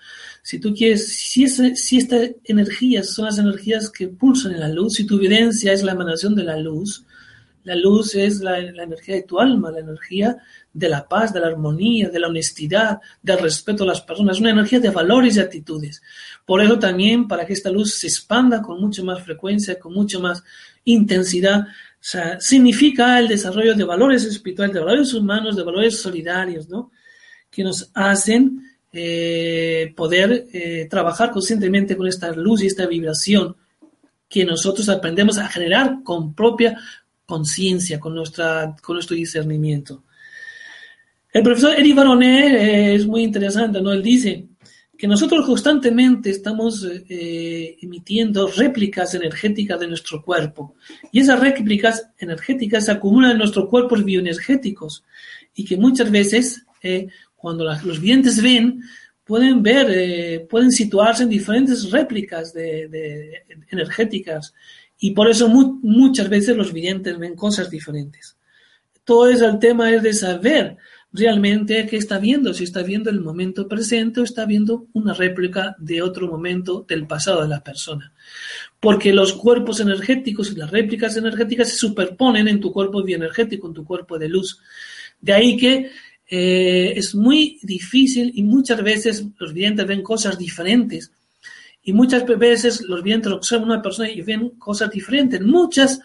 [0.44, 4.70] Si tú quieres, si, ese, si estas energías son las energías que pulsan en la
[4.70, 7.06] luz, si tu evidencia es la emanación de la luz,
[7.64, 10.38] la luz es la, la, energía de tu alma, la energía
[10.74, 14.52] de la paz, de la armonía, de la honestidad, del respeto a las personas, una
[14.52, 16.02] energía de valores y actitudes.
[16.46, 20.20] Por eso también, para que esta luz se expanda con mucha más frecuencia, con mucha
[20.20, 20.44] más
[20.86, 21.68] intensidad,
[22.00, 26.92] o sea, significa el desarrollo de valores espirituales, de valores humanos, de valores solidarios, ¿no?
[27.52, 33.56] Que nos hacen eh, poder eh, trabajar conscientemente con esta luz y esta vibración
[34.28, 36.78] que nosotros aprendemos a generar con propia
[37.26, 40.04] conciencia, con, nuestra, con nuestro discernimiento.
[41.32, 43.92] El profesor Eric Baronet eh, es muy interesante, ¿no?
[43.92, 44.48] Él dice
[44.98, 50.76] que nosotros constantemente estamos eh, emitiendo réplicas energéticas de nuestro cuerpo
[51.12, 55.06] y esas réplicas energéticas se acumulan en nuestros cuerpos bioenergéticos
[55.56, 57.08] y que muchas veces eh,
[57.40, 58.82] cuando las, los videntes ven
[59.24, 64.54] pueden ver, eh, pueden situarse en diferentes réplicas de, de energéticas
[65.00, 68.38] y por eso mu muchas veces los videntes ven cosas diferentes.
[69.04, 70.78] Todo eso, el tema es de saber
[71.12, 75.76] realmente qué está viendo, si está viendo el momento presente o está viendo una réplica
[75.80, 78.14] de otro momento del pasado de la persona.
[78.80, 83.74] Porque los cuerpos energéticos y las réplicas energéticas se superponen en tu cuerpo bioenergético, en
[83.74, 84.60] tu cuerpo de luz.
[85.20, 85.90] De ahí que
[86.30, 91.12] eh, es muy difícil y muchas veces los videntes ven cosas diferentes.
[91.82, 95.42] Y muchas veces los videntes observan una persona y ven cosas diferentes.
[95.42, 96.00] Muchas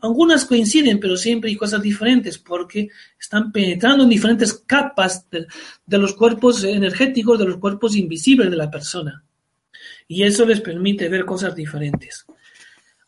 [0.00, 2.88] algunas coinciden, pero siempre hay cosas diferentes porque
[3.20, 5.46] están penetrando en diferentes capas de,
[5.84, 9.22] de, los cuerpos energéticos, de los cuerpos invisibles de la persona.
[10.06, 12.24] Y eso les permite ver cosas diferentes.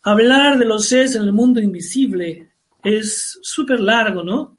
[0.03, 2.51] Hablar de los seres en el mundo invisible
[2.82, 4.59] es súper largo, ¿no?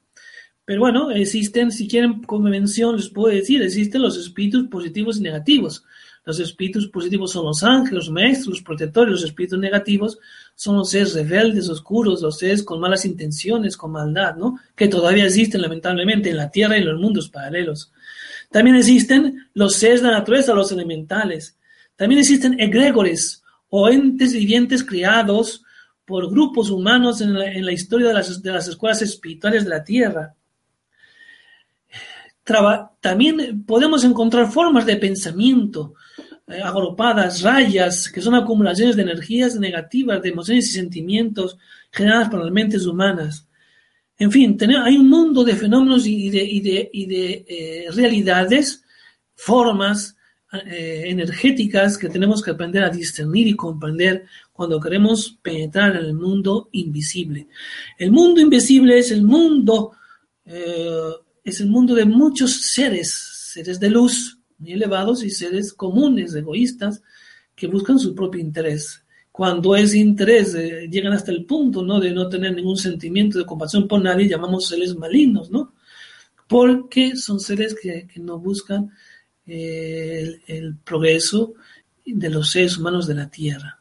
[0.64, 5.22] Pero bueno, existen, si quieren como mención, les puedo decir, existen los espíritus positivos y
[5.22, 5.84] negativos.
[6.24, 9.10] Los espíritus positivos son los ángeles, los maestros, los protectores.
[9.10, 10.18] Los espíritus negativos
[10.54, 14.58] son los seres rebeldes, oscuros, los seres con malas intenciones, con maldad, ¿no?
[14.76, 17.92] Que todavía existen, lamentablemente, en la Tierra y en los mundos paralelos.
[18.52, 21.58] También existen los seres de la naturaleza, los elementales.
[21.96, 25.64] También existen egregores o entes vivientes creados
[26.04, 29.82] por grupos humanos en la, la historia de las, de las escuelas espirituales de la
[29.82, 30.36] Tierra.
[33.00, 35.94] También podemos encontrar formas de pensamiento
[36.48, 41.56] eh, agrupadas, rayas, que son acumulaciones de energías negativas, de emociones y sentimientos
[41.92, 43.48] generadas por las mentes humanas.
[44.18, 48.84] En fin, hay un mundo de fenómenos y de, y de, y de eh, realidades,
[49.34, 50.16] formas
[50.52, 56.14] eh, energéticas que tenemos que aprender a discernir y comprender cuando queremos penetrar en el
[56.14, 57.46] mundo invisible.
[57.98, 59.92] El mundo invisible es el mundo
[61.44, 63.10] es el mundo de muchos seres,
[63.52, 67.02] seres de luz muy elevados y seres comunes, egoístas,
[67.54, 69.04] que buscan su propio interés.
[69.32, 71.98] cuando ese interés eh, llegan hasta el punto ¿no?
[72.00, 75.72] de no tener ningún sentimiento de compasión por nadie, llamamos seres malignos, ¿no?
[76.46, 78.90] Porque son seres que, que no buscan
[79.46, 81.54] eh, el, el progreso
[82.04, 83.80] de los seres humanos de la Tierra.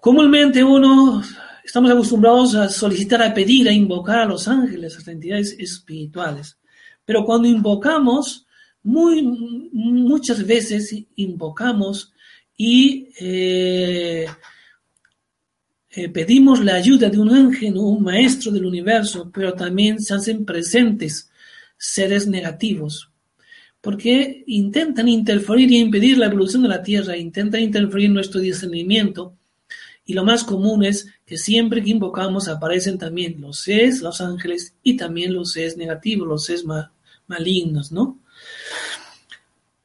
[0.00, 1.22] Comúnmente uno
[1.68, 6.56] estamos acostumbrados a solicitar, a pedir, a invocar a los ángeles, a las entidades espirituales.
[7.04, 8.46] Pero cuando invocamos,
[8.82, 12.14] muy, muchas veces invocamos
[12.56, 14.26] y eh,
[15.90, 20.14] eh, pedimos la ayuda de un ángel o un maestro del universo, pero también se
[20.14, 21.30] hacen presentes
[21.76, 23.10] seres negativos,
[23.82, 29.36] porque intentan interferir y impedir la evolución de la Tierra, intentan interferir en nuestro discernimiento,
[30.06, 34.74] y lo más común es que siempre que invocamos aparecen también los seres, los ángeles
[34.82, 36.90] y también los seres negativos, los seres ma
[37.26, 38.18] malignos, ¿no?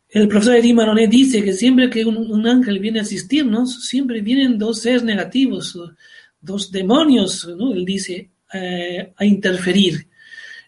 [0.09, 4.21] El profesor Eddie Maronet dice que siempre que un, un, ángel viene a asistirnos, siempre
[4.21, 5.77] vienen dos seres negativos,
[6.39, 7.73] dos demonios, ¿no?
[7.73, 10.07] Él dice, eh, a interferir.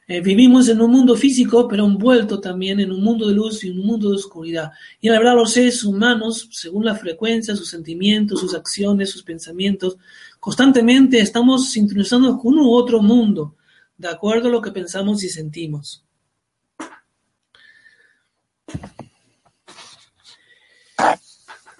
[0.08, 3.70] Eh, vivimos en un mundo físico, pero envuelto también en un mundo de luz y
[3.70, 4.72] un mundo de oscuridad.
[5.02, 9.98] Y la verdad, los seres humanos, según la frecuencia, sus sentimientos, sus acciones, sus pensamientos,
[10.46, 13.56] constantemente estamos sintonizando con un otro mundo,
[13.98, 16.06] de acuerdo a lo que pensamos y sentimos.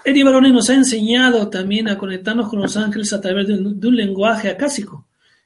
[0.04, 3.96] Eddie Barone nos ha enseñado también a conectarnos con los ángeles a través de un,
[3.96, 5.06] lenguaje acásico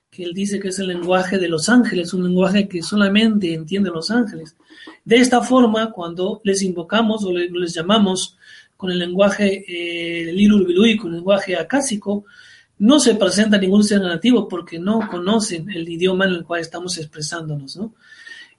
[0.10, 3.92] que él dice que es el lenguaje de los ángeles, un lenguaje que solamente entienden
[3.92, 4.56] los ángeles.
[5.04, 8.38] De esta forma, cuando les invocamos o les, llamamos
[8.78, 12.24] con el lenguaje eh, Lirul con el lenguaje acásico,
[12.80, 16.98] no se presenta ningún ser negativo porque no conocen el idioma en el cual estamos
[16.98, 17.94] expresándonos, ¿no?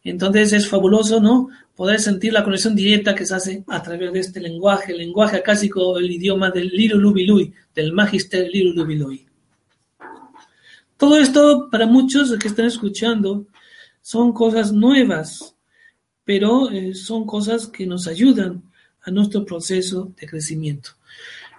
[0.04, 1.48] Entonces es fabuloso, ¿no?
[1.74, 5.38] Poder sentir la conexión directa que se hace a través de este lenguaje, el lenguaje
[5.38, 9.26] acásico, el idioma del Lirulubilui, del Magister Lirulubilui.
[10.96, 13.46] Todo esto, para muchos que están escuchando,
[14.02, 15.54] son cosas nuevas,
[16.24, 18.62] pero eh, son cosas que nos ayudan
[19.02, 20.90] a nuestro proceso de crecimiento.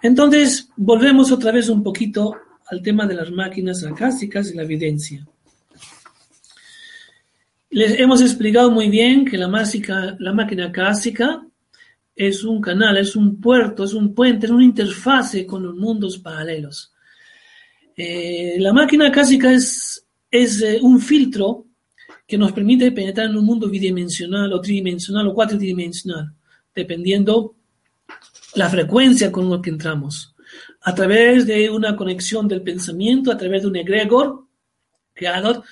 [0.03, 2.35] Entonces, volvemos otra vez un poquito
[2.71, 5.27] al tema de las máquinas acásicas y la evidencia.
[7.69, 9.47] Les hemos explicado muy bien que la,
[10.19, 11.45] la máquina acásica
[12.15, 16.17] es un canal, es un puerto, es un puente, es una interfase con los mundos
[16.17, 16.93] paralelos.
[17.95, 21.65] Eh, la máquina acásica es, es eh, un filtro
[22.25, 26.33] que nos permite penetrar en un mundo bidimensional o tridimensional o cuatridimensional,
[26.73, 27.55] dependiendo
[28.55, 30.30] la frecuencia con la que entramos.
[30.81, 34.45] A través de una conexión del pensamiento, a través de un egregor
[35.13, 35.63] creador,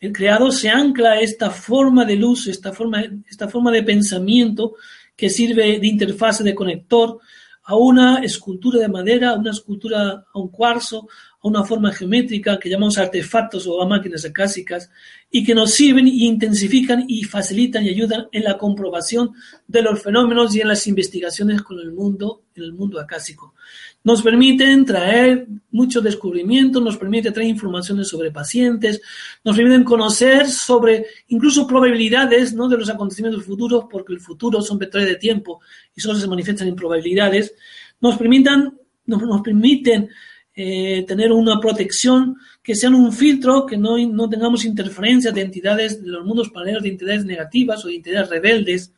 [0.00, 4.74] el creador se ancla esta forma de luz, esta forma, esta forma de pensamiento
[5.14, 7.20] que sirve de interfase de conector
[7.64, 11.08] a una escultura de madera, a una escultura a un cuarzo,
[11.42, 14.90] a una forma geométrica que llamamos artefactos o a máquinas acásicas
[15.30, 19.32] y que nos sirven y intensifican y facilitan y ayudan en la comprobación
[19.66, 23.54] de los fenómenos y en las investigaciones con el mundo, en el mundo acásico.
[24.04, 29.00] Nos permiten traer muchos descubrimientos, nos permite traer informaciones sobre pacientes,
[29.42, 32.68] nos permiten conocer sobre incluso probabilidades ¿no?
[32.68, 35.60] de los acontecimientos futuros, porque el futuro son vectores de tiempo
[35.94, 37.54] y solo se manifiestan en probabilidades.
[38.00, 40.10] Nos permitan, nos, nos permiten
[40.62, 46.02] eh, tener una protección, que sean un filtro, que no, no tengamos interferencias de entidades
[46.02, 48.92] de los mundos paralelos, de entidades negativas o de entidades rebeldes,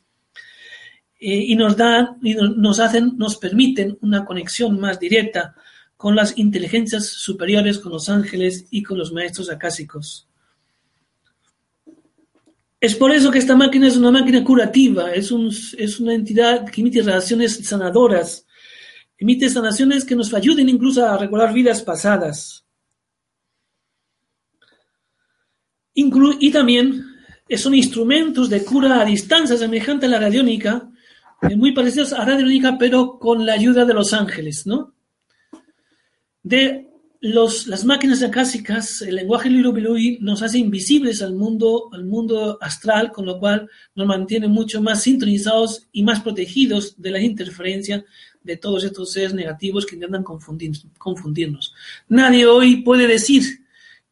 [1.21, 5.55] eh, y nos dan, y nos hacen, nos permiten una conexión más directa
[5.97, 10.27] con las inteligencias superiores, con los ángeles y con los maestros acásicos.
[12.81, 16.69] Es por eso que esta máquina es una máquina curativa, es, un, es una entidad
[16.69, 18.49] que emite relaciones sanadoras,
[19.23, 22.67] emite sanaciones que nos ayuden incluso a recordar vidas pasadas.
[25.95, 27.05] Inclu y también
[27.57, 30.91] son instrumentos de cura a distancia semejante a la radiónica,
[31.57, 34.93] muy parecidos a radiónica, pero con la ayuda de los ángeles, ¿no?
[36.43, 36.89] De
[37.21, 43.13] los, las máquinas acásicas, el lenguaje Lirubilui nos hace invisibles al mundo, al mundo astral,
[43.13, 48.05] con lo cual nos mantiene mucho más sintonizados y más protegidos de la interferencia
[48.45, 51.75] de todos estos seres negativos que intentan confundir, confundirnos.
[52.09, 53.63] Nadie hoy puede decir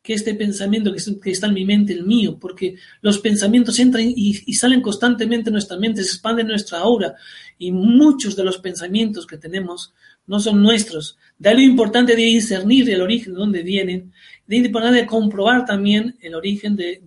[0.02, 4.34] que este pensamiento que está en mi mente, el mío, porque los pensamientos entran y,
[4.54, 7.14] salen constantemente en nuestra mente, se expanden en nuestra aura
[7.58, 9.92] y muchos de los pensamientos que tenemos
[10.26, 11.18] no son nuestros.
[11.38, 14.12] De lo importante de discernir el origen de dónde vienen,
[14.46, 17.02] de importante de comprobar también el origen de,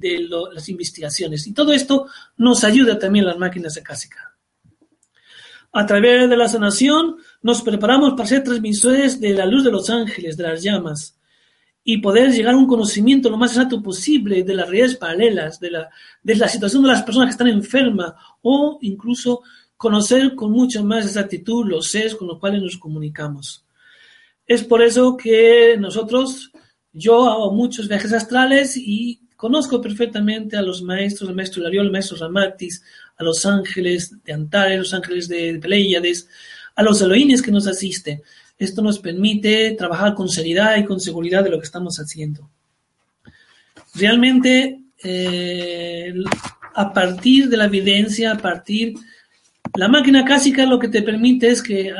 [0.54, 1.48] las investigaciones.
[1.48, 2.08] Y todo esto
[2.38, 4.33] nos ayuda también las máquinas acásicas.
[5.76, 9.90] A través de la sanación nos preparamos para ser transmisores de la luz de los
[9.90, 11.18] ángeles, de las llamas,
[11.84, 15.72] y poder llegar a un conocimiento lo más exacto posible de las realidades paralelas, de
[15.72, 15.90] la,
[16.22, 18.14] de la situación de las personas que están enfermas,
[18.44, 19.42] o incluso
[19.76, 23.66] conocer con mucho más exactitud los seres con los cuales nos comunicamos.
[24.46, 26.52] Es por eso que nosotros,
[26.92, 31.92] yo hago muchos viajes astrales y conozco perfectamente a los maestros, al maestro Lariol, al
[31.92, 32.84] maestro Ramatis,
[33.18, 36.28] a los ángeles de Antares, los ángeles de Pleiades,
[36.76, 38.22] a los Elohines que nos asisten.
[38.58, 42.50] Esto nos permite trabajar con seriedad y con seguridad de lo que estamos haciendo.
[43.96, 46.14] Realmente, eh,
[46.76, 48.96] a partir de la evidencia, a partir
[49.76, 51.92] la máquina clásica lo que te permite es que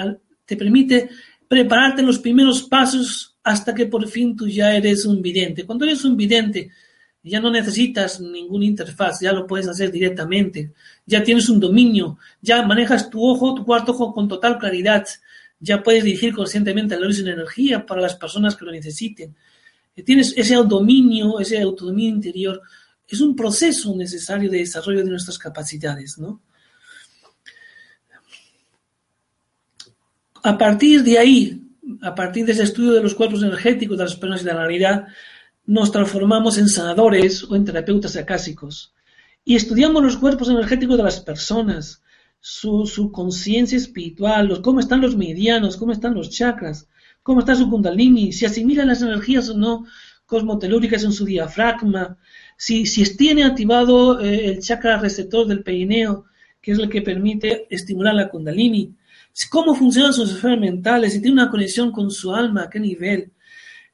[0.46, 1.10] te permite
[1.48, 5.66] prepararte los primeros pasos hasta que por fin tú ya eres un vidente.
[5.66, 6.70] Cuando eres un vidente,
[7.24, 10.74] ya no necesitas ninguna interfaz, ya lo puedes hacer directamente,
[11.06, 15.06] ya tienes un dominio, ya manejas tu ojo, tu cuarto ojo con total claridad,
[15.60, 19.34] ya puedes dirigir conscientemente la luz y energía para las personas que lo necesiten.
[20.06, 22.62] Tienes ese dominio, ese autodominio interior,
[23.08, 26.42] es un proceso necesario de desarrollo de nuestras capacidades, ¿no?
[30.44, 31.62] A partir de ahí,
[32.02, 34.66] a partir de ese estudio de los cuerpos energéticos de las personas y de la
[34.66, 35.08] realidad,
[35.66, 38.94] nos transformamos en sanadores o en terapeutas acásicos.
[39.46, 42.02] Y estudiamos los cuerpos energéticos de las personas,
[42.40, 46.88] su, su conciencia espiritual, los, cómo están los medianos, cómo están los chakras,
[47.22, 49.86] cómo está su kundalini, si asimilan las energías o no
[50.26, 52.18] cosmotelúricas en su diafragma,
[52.58, 56.26] si, si tiene activado eh, el chakra receptor del peineo,
[56.62, 58.96] que es el que permite estimular la kundalini,
[59.50, 63.32] cómo funcionan sus esferas mentales, si tiene una conexión con su alma, a qué nivel,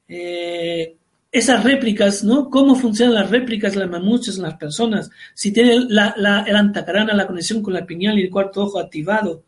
[0.08, 0.96] eh,
[1.32, 2.50] esas réplicas, ¿no?
[2.50, 5.10] ¿Cómo funcionan las réplicas, las mamuchas en las personas?
[5.34, 9.44] Si tiene la, el antacarana, la conexión con la piñal y el cuarto ojo activado.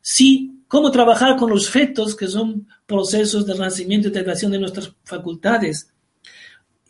[0.00, 4.92] Sí, cómo trabajar con los fetos, que son procesos de renacimiento y integración de nuestras
[5.04, 5.92] facultades.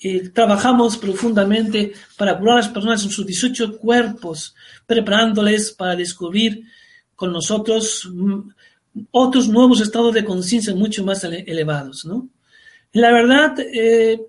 [0.01, 4.55] Eh, trabajamos profundamente para curar a las personas en sus 18 cuerpos,
[4.87, 6.65] preparándoles para descubrir
[7.17, 8.51] con nosotros mm,
[9.11, 12.29] otros nuevos estados de conciencia mucho más elevados, ¿no?
[12.93, 14.21] La verdad, eh,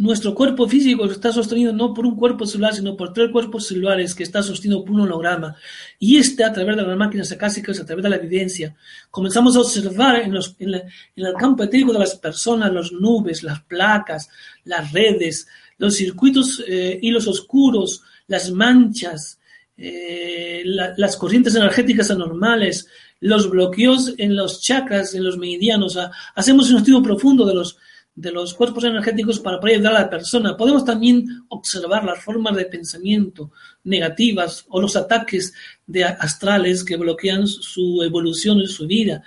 [0.00, 4.14] nuestro cuerpo físico está sostenido no por un cuerpo celular, sino por tres cuerpos celulares
[4.14, 5.56] que está sostenido por un holograma.
[5.98, 8.74] Y este, a través de las máquinas acásicas, a través de la evidencia,
[9.10, 10.82] comenzamos a observar en, los, en, en
[11.16, 14.30] el campo etérico de las personas las nubes, las placas,
[14.64, 15.46] las redes,
[15.76, 19.38] los circuitos, eh, hilos oscuros, las manchas,
[19.76, 22.86] eh, la, las corrientes energéticas anormales,
[23.20, 25.98] los bloqueos en los chakras, en los meridianos.
[26.34, 27.76] hacemos un estudio profundo de los,
[28.14, 30.56] de los cuerpos energéticos para poder ayudar a la persona.
[30.56, 33.52] Podemos también observar las formas de pensamiento
[33.84, 35.52] negativas o los ataques
[35.86, 39.22] de astrales que bloquean su evolución en su vida.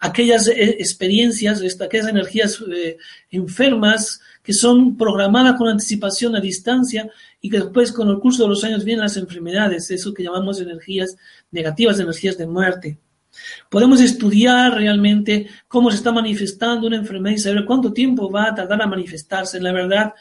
[0.00, 2.96] Aquellas eh, experiencias, aquellas energías eh,
[3.30, 8.50] enfermas que son programadas con anticipación a distancia y que después con el curso de
[8.50, 11.16] los años vienen las enfermedades, eso que llamamos energías
[11.50, 12.98] negativas, energías de muerte.
[13.68, 18.54] Podemos estudiar realmente cómo se está manifestando una enfermedad y saber cuánto tiempo va a
[18.54, 19.60] tardar a manifestarse.
[19.60, 20.14] La verdad,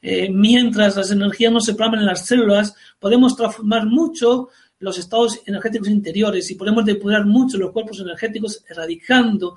[0.00, 4.48] eh, mientras las energías no se programan en las células, podemos transformar mucho
[4.80, 9.56] los estados energéticos interiores y podemos depurar mucho los cuerpos energéticos erradicando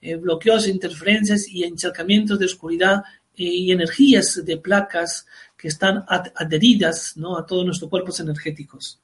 [0.00, 3.02] eh, bloqueos, interferencias y encharcamientos de oscuridad
[3.34, 5.26] eh, y energías de placas
[5.56, 9.00] que están adheridas a todos nuestros cuerpos energéticos.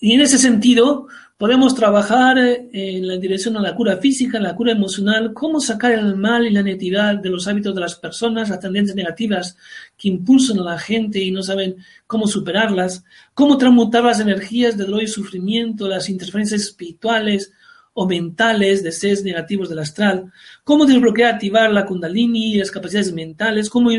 [0.00, 1.08] Y en ese sentido,
[1.38, 5.92] Podemos trabajar eh, en la dirección a la cura física, la cura emocional, cómo sacar
[5.92, 9.54] el mal y la negatividad de los hábitos de las personas, las tendencias negativas
[9.98, 11.76] que impulsan a la gente y no saben
[12.06, 17.52] cómo superarlas, cómo transmutar las energías de dolor y sufrimiento, las interferencias espirituales
[17.92, 20.32] o mentales de seres negativos del astral,
[20.64, 23.90] cómo desbloquear, activar la kundalini y las capacidades mentales, cómo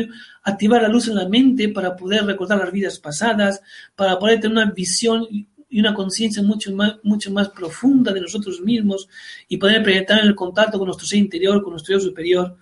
[0.42, 3.60] activar la luz en la mente para poder recordar las vidas pasadas,
[3.94, 5.24] para poder tener una visión
[5.68, 9.08] y una conciencia mucho más, mucho más profunda de nosotros mismos
[9.48, 12.56] y poder proyectar en el contacto con nuestro ser interior, con nuestro yo superior.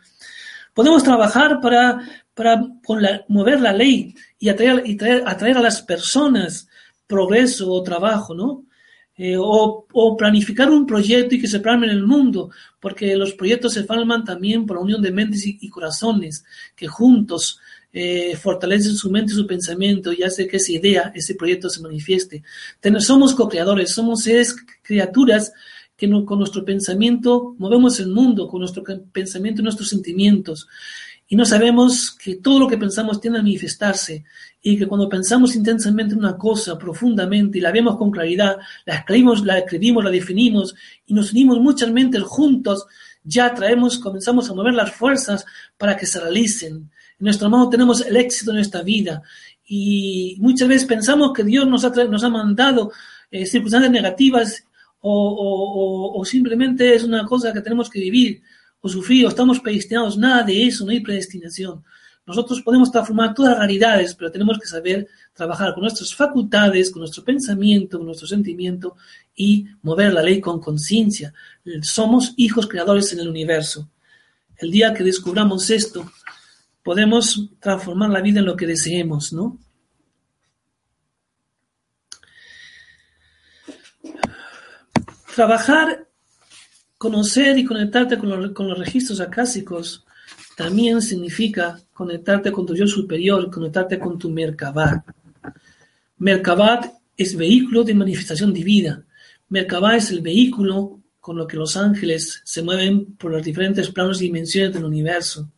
[0.75, 2.01] Podemos trabajar para,
[2.35, 2.63] para
[3.29, 6.69] mover la ley y atraer, y traer, atraer a las personas
[7.07, 8.65] progreso o trabajo, ¿no?
[9.19, 13.33] Eh, o, o, planificar un proyecto y que se plasme en el mundo, porque los
[13.33, 16.45] proyectos se forman también por la unión de mentes y, y corazones
[16.75, 17.59] que juntos
[17.99, 22.42] eh, fortalece su mente su pensamiento y hace que esa idea, ese proyecto se manifieste.
[22.99, 25.51] somos co-creadores, somos seres, criaturas
[25.97, 30.68] que con nuestro pensamiento movemos el mundo, con nuestro pensamiento y nuestros sentimientos.
[31.26, 34.24] y no sabemos que todo lo que pensamos tiende a manifestarse
[34.61, 39.42] y que cuando pensamos intensamente una cosa profundamente y la vemos con claridad, la escribimos,
[39.42, 40.74] la escribimos, la definimos
[41.07, 42.86] y nos unimos muchas mentes juntos,
[43.24, 45.47] ya traemos, comenzamos a mover las fuerzas
[45.78, 46.90] para que se realicen.
[47.19, 49.23] En nuestra mano tenemos el éxito en esta vida
[49.64, 52.93] y muchas veces pensamos que Dios nos ha, nos ha mandado
[53.31, 54.64] eh, circunstancias negativas
[55.01, 58.43] o, o, o, simplemente es una cosa que tenemos que vivir
[58.81, 60.19] o sufrir o estamos predestinados.
[60.19, 61.83] Nada de eso, no hay predestinación.
[62.27, 67.01] Nosotros podemos transformar todas las realidades, pero tenemos que saber trabajar con nuestras facultades, con
[67.01, 68.97] nuestro pensamiento, con nuestro sentimiento
[69.35, 71.33] y mover la ley con conciencia.
[71.83, 73.89] Somos hijos creadores en el universo.
[74.59, 76.11] El día que descubramos esto,
[76.87, 79.59] podemos transformar la vida en lo que deseemos, ¿no?
[85.34, 86.07] Trabajar,
[86.97, 90.07] conocer y conectarte con los, registros acásicos
[90.57, 95.05] también significa conectarte con tu yo superior, conectarte con tu Merkabah.
[96.18, 99.05] Merkabah es vehículo de manifestación divina.
[99.49, 104.22] Merkabah es el vehículo con lo que los ángeles se mueven por los diferentes planos
[104.22, 105.51] y dimensiones del universo.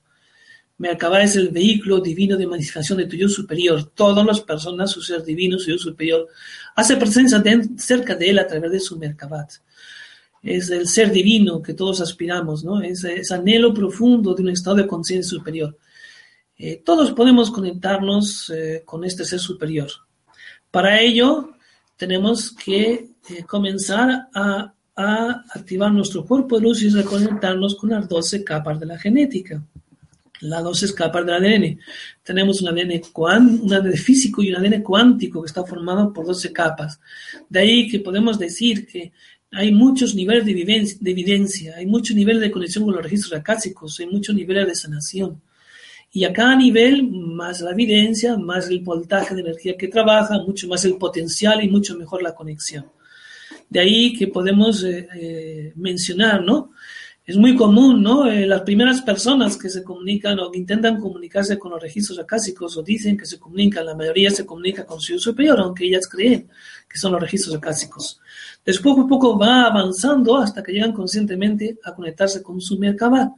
[0.78, 3.84] Merkabah es el vehículo divino de manifestación de tu yo superior.
[3.94, 6.28] Todas las personas, su ser divino, su yo superior,
[6.76, 7.42] hace presencia
[7.76, 9.46] cerca de él a través de su Merkabah
[10.42, 12.80] es el ser divino que todos aspiramos, ¿no?
[12.80, 15.76] Es ese anhelo profundo de un estado de conciencia superior.
[16.56, 19.88] Eh, todos podemos conectarnos eh, con este ser superior.
[20.70, 21.52] Para ello,
[21.96, 28.08] tenemos que eh, comenzar a, a, activar nuestro cuerpo de luz y reconectarnos con las
[28.08, 29.62] 12 capas de la genética.
[30.40, 31.80] Las 12 capas del ADN.
[32.22, 36.52] Tenemos un ADN, un ADN físico y un ADN cuántico que está formado por 12
[36.52, 37.00] capas.
[37.48, 39.12] De ahí que podemos decir que
[39.50, 43.98] hay muchos niveles de, de evidencia, hay muchos niveles de conexión con los registros acásicos,
[43.98, 45.40] hay muchos niveles de sanación.
[46.10, 50.66] Y a cada nivel, más la evidencia, más el voltaje de energía que trabaja, mucho
[50.68, 52.86] más el potencial y mucho mejor la conexión.
[53.68, 56.72] De ahí que podemos eh, eh, mencionar, ¿no?
[57.28, 58.26] Es muy común, ¿no?
[58.26, 62.74] Eh, las primeras personas que se comunican o que intentan comunicarse con los registros acásicos
[62.78, 66.48] o dicen que se comunican, la mayoría se comunica con su superior, aunque ellas creen
[66.88, 68.18] que son los registros acásicos.
[68.64, 73.30] Después, poco a poco va avanzando hasta que llegan conscientemente a conectarse con su Merkabah.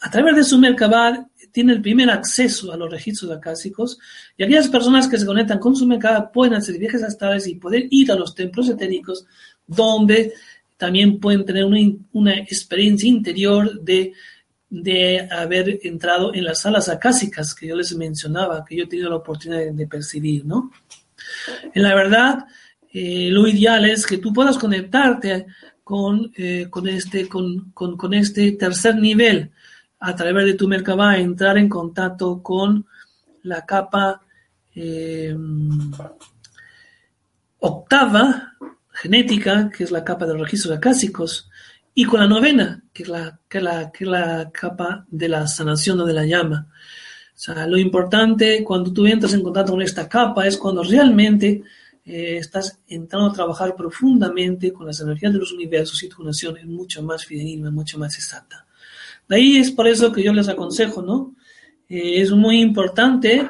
[0.00, 4.00] A través de su Merkabah tiene el primer acceso a los registros acásicos
[4.36, 7.86] y aquellas personas que se conectan con su Merkabah pueden hacer viajes astrales y poder
[7.90, 9.24] ir a los templos etéricos
[9.68, 10.32] donde
[10.80, 11.78] también pueden tener una,
[12.12, 14.14] una experiencia interior de,
[14.70, 19.10] de, haber entrado en las salas acásicas que yo les mencionaba, que yo he tenido
[19.10, 20.72] la oportunidad de, percibir, ¿no?
[21.74, 22.46] En la verdad,
[22.94, 25.44] eh, lo ideal es que tú puedas conectarte
[25.84, 29.50] con, eh, con, este, con, con, este tercer nivel
[29.98, 32.86] a través de tu Merkabah, entrar en contacto con
[33.42, 34.22] la capa
[34.74, 35.36] eh,
[37.58, 38.54] octava
[39.00, 41.48] genética, que es la capa de los registros acásicos,
[41.94, 46.00] y con la novena, que es la, que la, que la capa de la sanación
[46.00, 46.68] o de la llama.
[47.34, 51.62] O sea, lo importante cuando tú entras en contacto con esta capa es cuando realmente
[52.04, 56.56] eh, estás entrando a trabajar profundamente con las energías de los universos y tu conexión
[56.58, 58.66] es mucho más fidedigna, mucho más exacta.
[59.26, 61.34] De ahí es por eso que yo les aconsejo, ¿no?
[61.88, 63.48] Eh, es muy importante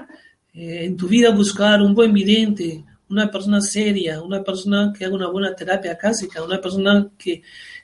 [0.55, 5.15] eh, en tu vida buscar un buen vidente, una persona seria, una persona que haga
[5.15, 7.43] una buena terapia cásica, una persona que,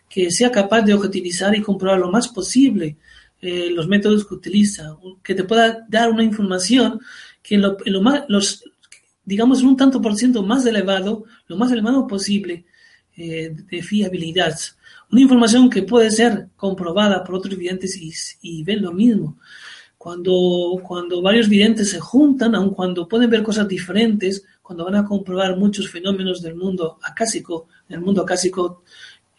[0.09, 2.97] que sea capaz de objetivizar y comprobar lo más posible
[3.43, 7.01] eh, los métodos que utiliza, que te pueda dar una información
[7.43, 8.65] que en lo, en lo más, los,
[9.25, 12.65] digamos, un tanto por ciento más elevado, lo más elevado posible
[13.17, 14.57] eh, de fiabilidad.
[15.11, 19.39] Una información que puede ser comprobada por otros videntes y, y ven lo mismo.
[19.99, 25.05] Cuando, cuando varios videntes se juntan, aun cuando pueden ver cosas diferentes, cuando van a
[25.05, 28.83] comprobar muchos fenómenos del mundo acásico, en el mundo acásico,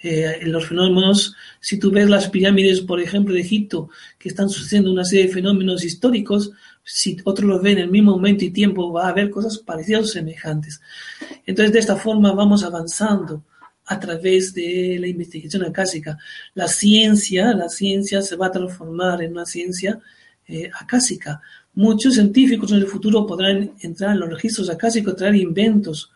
[0.01, 4.47] eh, en los fenómenos, si tú ves las pirámides, por ejemplo, de Egipto, que están
[4.47, 6.51] sucediendo una serie de fenómenos históricos,
[6.81, 10.03] si otros los ven en el mismo momento y tiempo, va a haber cosas parecidas
[10.03, 10.79] o semejantes.
[11.45, 13.43] Entonces, de esta forma vamos avanzando
[13.85, 16.17] a través de la investigación acásica.
[16.53, 19.99] La ciencia, la ciencia se va a transformar en una ciencia
[20.47, 21.41] eh, acásica.
[21.77, 26.11] Muchos científicos en el futuro podrán entrar en los registros acásicos, traer inventos,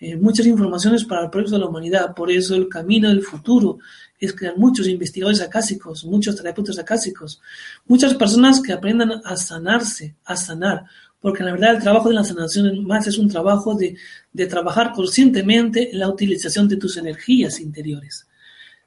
[0.00, 2.14] eh, muchas informaciones para el progreso de la humanidad.
[2.14, 3.78] Por eso el camino del futuro
[4.18, 7.42] es crear muchos investigadores acásicos, muchos terapeutas acásicos,
[7.86, 10.84] muchas personas que aprendan a sanarse, a sanar,
[11.20, 13.94] porque la verdad el trabajo de la sanación más es un trabajo de,
[14.32, 18.26] de trabajar conscientemente en la utilización de tus energías interiores,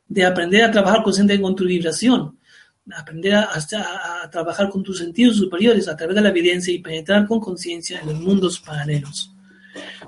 [0.08, 2.36] de aprender a trabajar conscientemente con tu vibración.
[2.94, 7.40] Aprender a, trabajar con tus sentidos superiores a través de la evidencia y penetrar con
[7.40, 9.32] conciencia en los mundos paralelos.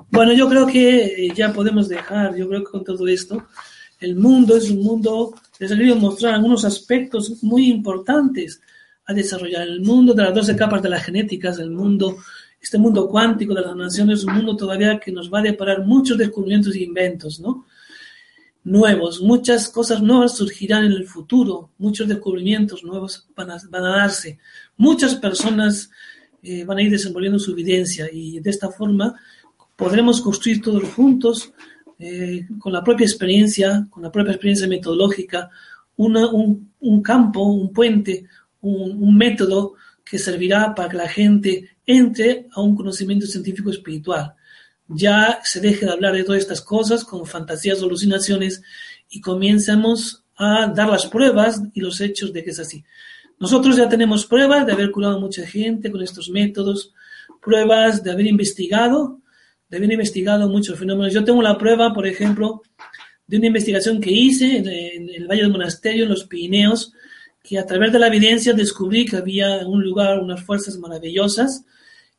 [0.09, 3.47] Bueno, yo creo que ya podemos dejar, yo creo que con todo esto,
[3.99, 8.61] el mundo es un mundo, les he querido mostrar algunos aspectos muy importantes
[9.05, 9.67] a desarrollar.
[9.67, 12.17] El mundo de las 12 capas de las genéticas, el mundo,
[12.61, 15.83] este mundo cuántico de las naciones, es un mundo todavía que nos va a deparar
[15.83, 17.65] muchos descubrimientos e inventos, ¿no?
[18.67, 23.97] Nuevos, muchas cosas nuevas surgirán en el futuro, muchos descubrimientos nuevos van a, van a
[23.97, 24.39] darse,
[24.75, 25.89] muchas personas
[26.43, 29.15] eh, van a ir desenvolviendo su evidencia y de esta forma
[29.77, 31.53] podremos construir todos juntos,
[31.99, 35.49] eh, con la propia experiencia, con la propia experiencia metodológica,
[35.95, 38.25] un, un, campo, un puente,
[38.61, 44.35] un, método que servirá para que la gente entre a un conocimiento científico espiritual.
[44.87, 48.61] Ya se deje de hablar de todas estas cosas con fantasías o alucinaciones
[49.09, 52.83] y comencemos a dar las pruebas y los hechos de que es así.
[53.39, 56.93] Nosotros ya tenemos pruebas de haber curado a mucha gente con estos métodos,
[57.41, 59.19] pruebas de haber investigado
[59.69, 61.13] de haber investigado muchos fenómenos.
[61.13, 62.61] Yo tengo la prueba, por ejemplo,
[63.25, 66.93] de una investigación que hice en, en, el Valle del Monasterio, en los Pirineos,
[67.43, 71.65] que a través de la evidencia descubrí que había un lugar unas fuerzas maravillosas,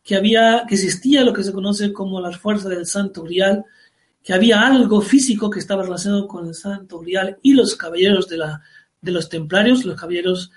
[0.08, 3.66] que había, que existía lo que se conoce como las fuerzas del Santo Grial,
[4.24, 8.38] que había algo físico que estaba relacionado con el Santo Grial y los caballeros de,
[8.38, 8.62] la,
[9.02, 10.50] de los templarios, los caballeros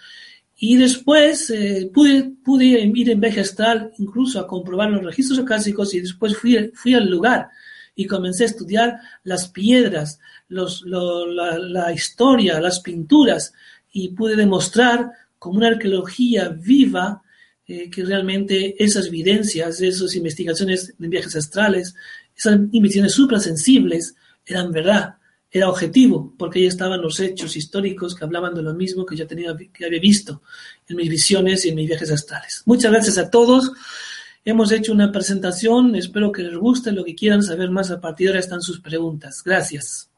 [0.55, 5.93] y después eh, pude, pude ir en viaje astral incluso a comprobar los registros acásicos
[5.93, 7.49] y después fui, fui al lugar
[7.93, 13.53] y comencé a estudiar las piedras, los, lo, la, la, historia, las pinturas
[13.91, 17.21] y pude demostrar como una arqueología viva
[17.71, 21.95] eh, que realmente esas evidencias, esas investigaciones en viajes astrales,
[22.35, 24.13] esas investigaciones suprasensibles
[24.45, 25.15] eran verdad
[25.49, 29.25] era objetivo, porque ahí estaban los hechos históricos que hablaban de lo mismo que yo
[29.25, 30.41] tenía, que había visto
[30.89, 32.61] en mis visiones y en mis viajes astrales.
[32.65, 33.71] Muchas gracias a todos.
[34.43, 38.27] Hemos hecho una presentación, espero que les guste, lo que quieran saber más a partir
[38.27, 39.43] de ahora están sus preguntas.
[39.45, 40.10] Gracias.